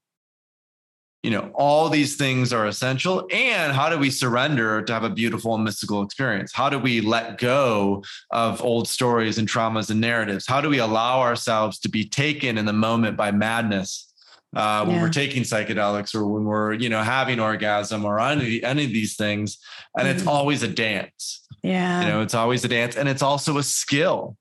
[1.22, 3.26] You know all these things are essential.
[3.32, 6.52] And how do we surrender to have a beautiful and mystical experience?
[6.52, 10.46] How do we let go of old stories and traumas and narratives?
[10.46, 14.08] How do we allow ourselves to be taken in the moment by madness?
[14.54, 15.02] Uh, when yeah.
[15.02, 19.16] we're taking psychedelics or when we're you know having orgasm or any, any of these
[19.16, 19.58] things.
[19.96, 20.18] And mm-hmm.
[20.18, 21.46] it's always a dance.
[21.62, 22.02] Yeah.
[22.02, 24.36] you know it's always a dance and it's also a skill.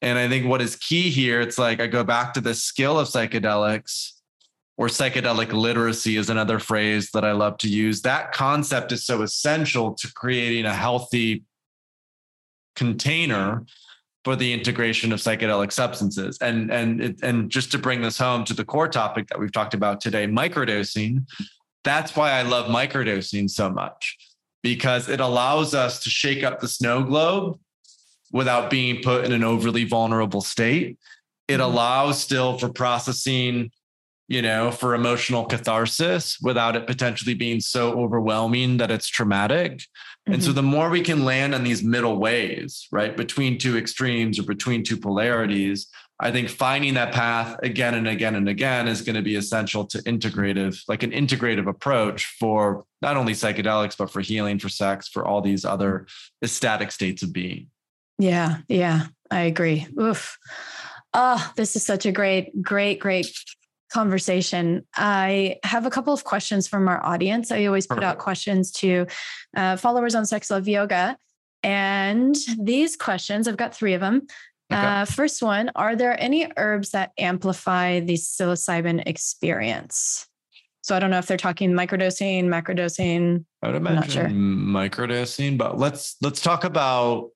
[0.00, 2.98] And i think what is key here it's like i go back to the skill
[2.98, 4.21] of psychedelics
[4.76, 8.02] or psychedelic literacy is another phrase that I love to use.
[8.02, 11.44] That concept is so essential to creating a healthy
[12.74, 13.64] container
[14.24, 16.38] for the integration of psychedelic substances.
[16.40, 19.74] And and and just to bring this home to the core topic that we've talked
[19.74, 21.26] about today, microdosing.
[21.84, 24.16] That's why I love microdosing so much
[24.62, 27.58] because it allows us to shake up the snow globe
[28.32, 30.98] without being put in an overly vulnerable state
[31.48, 31.62] It mm-hmm.
[31.62, 33.70] allows still for processing,
[34.28, 39.72] you know, for emotional catharsis without it potentially being so overwhelming that it's traumatic.
[39.78, 40.32] Mm-hmm.
[40.34, 40.56] And so mm-hmm.
[40.56, 44.84] the more we can land on these middle ways, right, between two extremes or between
[44.84, 45.88] two polarities,
[46.20, 49.84] I think finding that path again and again and again is going to be essential
[49.86, 55.08] to integrative, like an integrative approach for not only psychedelics, but for healing, for sex,
[55.08, 56.06] for all these other
[56.42, 57.66] ecstatic states of being.
[58.18, 59.88] Yeah, yeah, I agree.
[60.00, 60.38] Oof.
[61.12, 63.26] Oh, this is such a great, great, great
[63.92, 64.86] conversation.
[64.94, 67.52] I have a couple of questions from our audience.
[67.52, 69.06] I always put out questions to
[69.56, 71.16] uh, followers on Sex Love Yoga.
[71.62, 74.26] And these questions, I've got three of them.
[74.72, 74.80] Okay.
[74.80, 80.26] Uh, first one Are there any herbs that amplify the psilocybin experience?
[80.82, 83.44] So I don't know if they're talking microdosing, macrodosing.
[83.62, 84.28] I would imagine sure.
[84.28, 87.30] microdosing, but let's let's talk about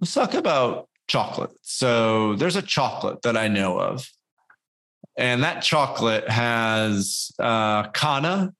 [0.00, 1.50] let's talk about chocolate.
[1.62, 4.08] So there's a chocolate that I know of,
[5.16, 8.54] and that chocolate has uh, Kanna,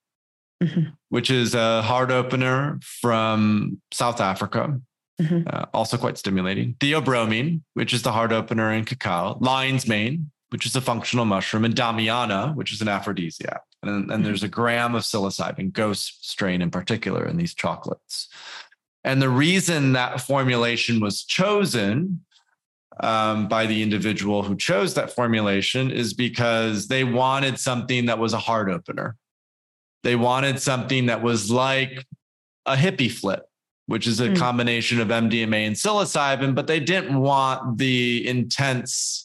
[0.63, 0.91] mm-hmm.
[1.09, 4.81] which is a heart opener from South Africa.
[5.21, 5.49] Mm-hmm.
[5.49, 6.75] Uh, also quite stimulating.
[6.75, 9.37] Theobromine, which is the heart opener in cacao.
[9.41, 13.63] Lion's mane, which is a functional mushroom, and Damiana, which is an aphrodisiac.
[13.83, 14.23] And, and mm-hmm.
[14.23, 18.29] there's a gram of psilocybin, ghost strain in particular, in these chocolates.
[19.05, 22.25] And the reason that formulation was chosen
[23.01, 28.33] um, by the individual who chose that formulation is because they wanted something that was
[28.33, 29.17] a heart opener.
[30.03, 32.07] They wanted something that was like
[32.67, 33.49] a hippie flip
[33.89, 34.37] which is a mm.
[34.37, 39.25] combination of MDMA and psilocybin, but they didn't want the intense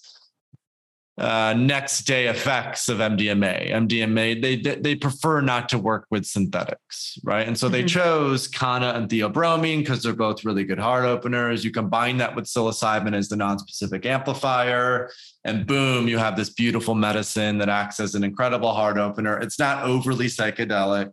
[1.17, 3.71] uh, next day effects of MDMA.
[3.71, 7.47] MDMA, they they prefer not to work with synthetics, right?
[7.47, 7.73] And so mm-hmm.
[7.73, 11.63] they chose Kanna and theobromine because they're both really good heart openers.
[11.63, 15.11] You combine that with psilocybin as the non-specific amplifier,
[15.43, 19.37] and boom, you have this beautiful medicine that acts as an incredible heart opener.
[19.37, 21.11] It's not overly psychedelic.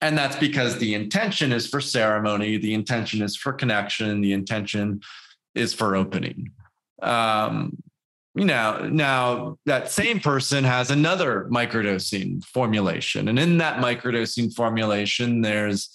[0.00, 5.00] And that's because the intention is for ceremony, the intention is for connection, the intention
[5.54, 6.52] is for opening.
[7.02, 7.78] Um,
[8.36, 13.28] you know, now that same person has another microdosing formulation.
[13.28, 15.88] And in that microdosing formulation, there's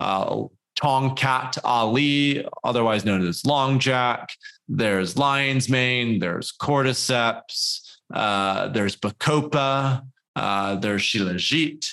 [0.00, 0.42] uh,
[0.76, 4.30] Tongkat Ali, otherwise known as Long Jack.
[4.68, 7.80] There's Lion's Mane, there's Cordyceps,
[8.12, 10.02] uh, there's Bacopa,
[10.34, 11.86] uh, there's Shilajit,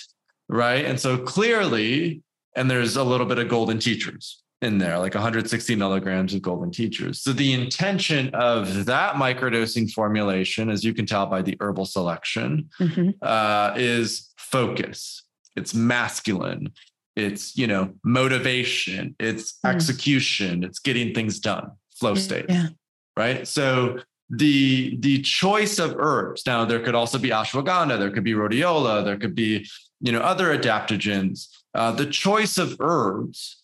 [0.48, 0.84] right?
[0.84, 2.22] And so clearly,
[2.56, 6.70] and there's a little bit of golden teachers in there, like 160 milligrams of golden
[6.70, 7.20] teachers.
[7.20, 12.70] So the intention of that microdosing formulation, as you can tell by the herbal selection,
[12.80, 13.10] mm-hmm.
[13.20, 15.24] uh, is focus.
[15.56, 16.72] It's masculine.
[17.14, 19.14] It's you know motivation.
[19.18, 19.74] It's mm.
[19.74, 20.64] execution.
[20.64, 21.72] It's getting things done.
[21.94, 22.46] Flow state.
[22.48, 22.68] Yeah.
[23.16, 23.46] Right.
[23.46, 23.98] So
[24.30, 26.44] the the choice of herbs.
[26.46, 27.98] Now there could also be ashwagandha.
[27.98, 29.04] There could be rhodiola.
[29.04, 29.66] There could be
[30.02, 33.61] you know, other adaptogens, uh, the choice of herbs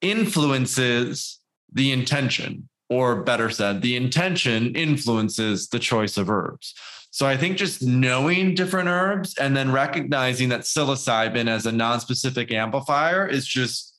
[0.00, 1.40] influences
[1.72, 6.74] the intention, or better said, the intention influences the choice of herbs.
[7.10, 12.52] So I think just knowing different herbs and then recognizing that psilocybin as a non-specific
[12.52, 13.98] amplifier is just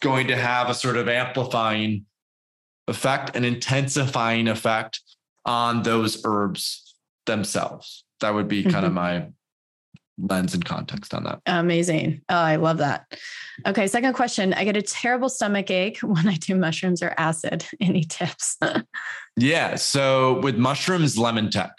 [0.00, 2.06] going to have a sort of amplifying
[2.88, 5.00] effect, an intensifying effect
[5.44, 6.94] on those herbs
[7.26, 8.04] themselves.
[8.20, 8.84] That would be kind mm-hmm.
[8.86, 9.26] of my
[10.18, 11.40] lens and context on that.
[11.46, 12.22] Amazing.
[12.28, 13.18] Oh, I love that.
[13.66, 14.54] Okay, second question.
[14.54, 17.66] I get a terrible stomach ache when I do mushrooms or acid.
[17.80, 18.58] Any tips?
[19.36, 19.76] yeah.
[19.76, 21.70] So with mushrooms, lemon tek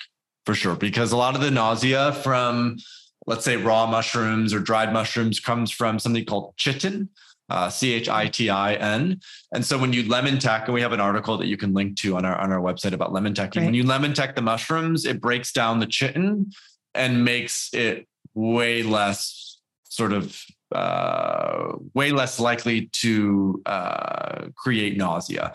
[0.46, 2.78] for sure, because a lot of the nausea from,
[3.26, 7.10] let's say, raw mushrooms or dried mushrooms comes from something called chitin.
[7.50, 9.22] Uh, C H I T I N.
[9.54, 11.96] And so when you lemon tek, and we have an article that you can link
[12.00, 13.62] to on our on our website about lemon teking.
[13.62, 13.66] Right.
[13.68, 16.52] When you lemon tek the mushrooms, it breaks down the chitin
[16.94, 18.06] and makes it
[18.38, 20.40] way less sort of
[20.72, 25.54] uh, way less likely to uh, create nausea.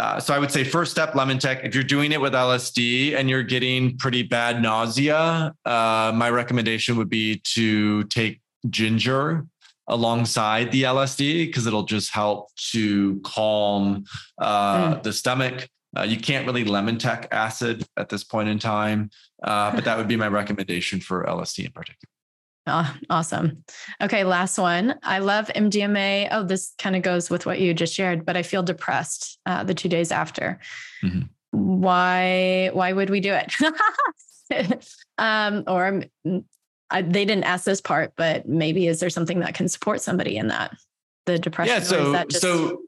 [0.00, 1.62] Uh, so I would say first step lemon tek.
[1.62, 6.96] If you're doing it with LSD and you're getting pretty bad nausea, uh, my recommendation
[6.96, 9.46] would be to take ginger
[9.86, 14.04] alongside the LSD because it'll just help to calm
[14.38, 15.02] uh, mm.
[15.04, 15.68] the stomach.
[15.96, 19.10] Uh, you can't really lemon tek acid at this point in time,
[19.42, 22.10] uh, but that would be my recommendation for LSD in particular.
[22.66, 23.62] Oh, awesome.
[24.00, 24.94] Okay, last one.
[25.02, 26.28] I love MDMA.
[26.30, 29.64] Oh, this kind of goes with what you just shared, but I feel depressed uh,
[29.64, 30.58] the two days after.
[31.02, 31.22] Mm-hmm.
[31.50, 32.70] Why?
[32.72, 33.52] Why would we do it?
[35.18, 36.44] um, or mm,
[36.90, 40.36] I, they didn't ask this part, but maybe is there something that can support somebody
[40.38, 40.74] in that
[41.26, 41.74] the depression?
[41.74, 41.82] Yeah.
[41.82, 42.80] So just- so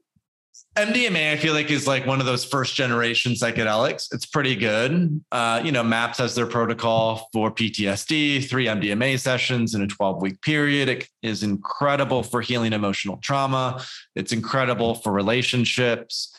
[0.77, 4.13] MDMA, I feel like, is like one of those first generation psychedelics.
[4.13, 5.23] It's pretty good.
[5.31, 10.21] Uh, you know, MAPS has their protocol for PTSD, three MDMA sessions in a 12
[10.21, 10.87] week period.
[10.87, 13.83] It is incredible for healing emotional trauma,
[14.15, 16.33] it's incredible for relationships.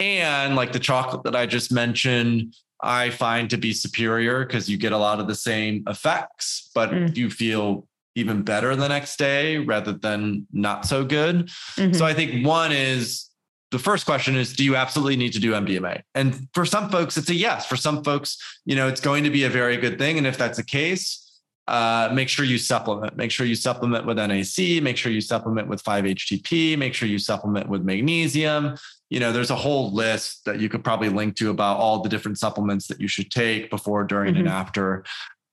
[0.00, 4.76] And like the chocolate that I just mentioned, I find to be superior because you
[4.76, 7.16] get a lot of the same effects, but mm.
[7.16, 11.46] you feel even better the next day rather than not so good.
[11.76, 11.94] Mm-hmm.
[11.94, 13.27] So I think one is
[13.70, 16.02] the first question is do you absolutely need to do MDMA?
[16.14, 17.66] And for some folks, it's a yes.
[17.66, 20.18] For some folks, you know, it's going to be a very good thing.
[20.18, 21.24] And if that's the case,
[21.68, 23.16] uh, make sure you supplement.
[23.16, 24.82] Make sure you supplement with NAC.
[24.82, 26.78] Make sure you supplement with 5-HTP.
[26.78, 28.76] Make sure you supplement with magnesium.
[29.10, 32.08] You know, there's a whole list that you could probably link to about all the
[32.08, 34.46] different supplements that you should take before, during, mm-hmm.
[34.46, 35.04] and after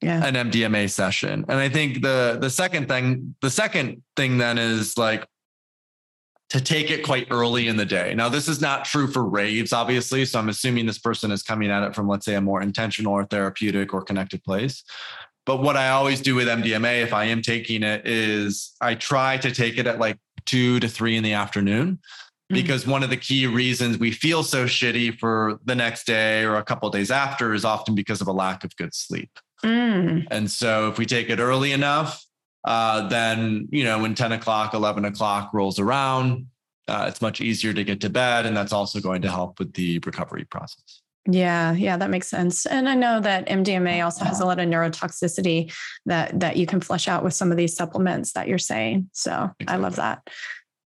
[0.02, 0.26] yeah.
[0.26, 1.46] an MDMA session.
[1.50, 5.26] And I think the the second thing, the second thing then is like
[6.50, 8.14] to take it quite early in the day.
[8.14, 10.26] Now, this is not true for raves, obviously.
[10.26, 13.14] So I'm assuming this person is coming at it from, let's say, a more intentional
[13.14, 14.84] or therapeutic or connected place.
[15.46, 19.38] But what I always do with MDMA, if I am taking it, is I try
[19.38, 22.00] to take it at like two to three in the afternoon.
[22.52, 22.62] Mm-hmm.
[22.62, 26.58] Because one of the key reasons we feel so shitty for the next day or
[26.58, 29.32] a couple days after is often because of a lack of good sleep.
[29.64, 30.28] Mm.
[30.30, 32.25] And so if we take it early enough,
[32.66, 36.48] uh, then you know when 10 o'clock 11 o'clock rolls around
[36.88, 39.74] uh, it's much easier to get to bed and that's also going to help with
[39.74, 42.68] the recovery process yeah, yeah, that makes sense.
[42.68, 45.74] And I know that MDMA also has a lot of neurotoxicity
[46.06, 49.10] that that you can flush out with some of these supplements that you're saying.
[49.12, 49.68] So exactly.
[49.68, 50.30] I love that.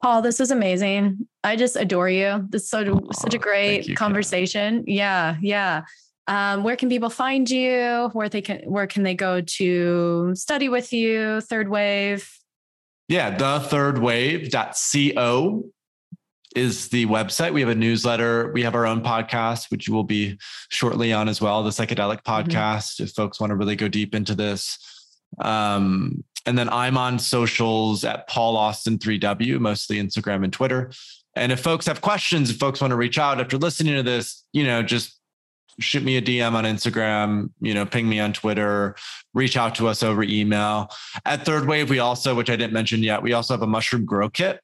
[0.04, 1.28] Paul, this is amazing.
[1.44, 2.46] I just adore you.
[2.50, 4.84] This is so such a great you, conversation.
[4.88, 5.84] Yeah, yeah.
[6.28, 8.10] Um, where can people find you?
[8.14, 11.42] Where they can where can they go to study with you?
[11.42, 12.30] Third Wave.
[13.08, 15.66] Yeah, the third wave.co
[16.56, 17.54] is the website.
[17.54, 18.52] We have a newsletter.
[18.54, 22.24] We have our own podcast, which you will be shortly on as well, the psychedelic
[22.24, 22.50] mm-hmm.
[22.50, 23.04] podcast, mm-hmm.
[23.04, 24.80] if folks want to really go deep into this.
[25.40, 30.92] Um, and then I'm on socials at Paul Austin 3W, mostly Instagram and Twitter.
[31.36, 34.46] And if folks have questions, if folks want to reach out after listening to this,
[34.54, 35.20] you know, just
[35.80, 38.96] shoot me a DM on Instagram, you know, ping me on Twitter,
[39.34, 40.90] reach out to us over email.
[41.26, 44.06] At Third Wave, we also, which I didn't mention yet, we also have a mushroom
[44.06, 44.60] grow kit.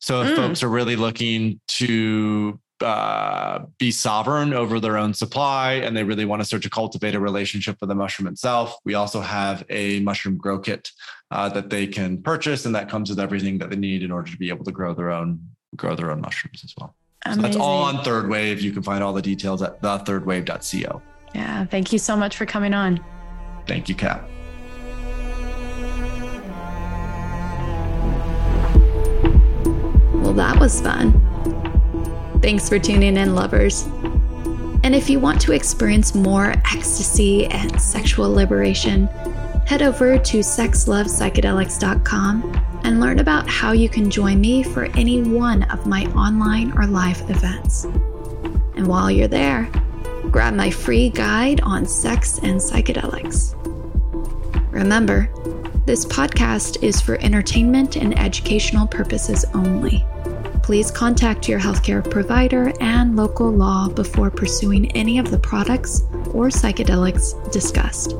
[0.00, 0.36] So if mm.
[0.36, 6.24] folks are really looking to uh, be sovereign over their own supply and they really
[6.24, 10.00] want to start to cultivate a relationship with the mushroom itself, we also have a
[10.00, 10.90] mushroom grow kit
[11.30, 14.30] uh, that they can purchase, and that comes with everything that they need in order
[14.30, 15.40] to be able to grow their own
[15.76, 16.94] grow their own mushrooms as well.
[17.24, 18.60] So that's all on Third Wave.
[18.60, 21.02] You can find all the details at thethirdwave.co.
[21.34, 21.64] Yeah.
[21.66, 23.02] Thank you so much for coming on.
[23.66, 24.22] Thank you, Kat.
[30.14, 31.12] Well, that was fun.
[32.42, 33.86] Thanks for tuning in, lovers.
[34.84, 39.08] And if you want to experience more ecstasy and sexual liberation,
[39.66, 45.62] head over to sexlovepsychedelics.com and learn about how you can join me for any one
[45.64, 47.84] of my online or live events.
[48.76, 49.70] And while you're there,
[50.30, 53.54] grab my free guide on sex and psychedelics.
[54.72, 55.28] Remember,
[55.84, 60.04] this podcast is for entertainment and educational purposes only.
[60.62, 66.02] Please contact your healthcare provider and local law before pursuing any of the products
[66.32, 68.14] or psychedelics discussed.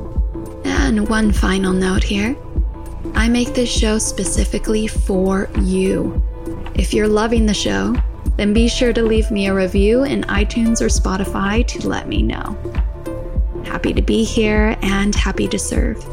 [0.83, 2.35] And one final note here
[3.15, 6.21] I make this show specifically for you.
[6.75, 7.95] If you're loving the show,
[8.35, 12.21] then be sure to leave me a review in iTunes or Spotify to let me
[12.21, 12.57] know.
[13.65, 16.03] Happy to be here and happy to serve.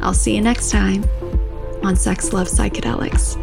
[0.00, 1.04] I'll see you next time
[1.82, 3.36] on Sex Love Psychedelics.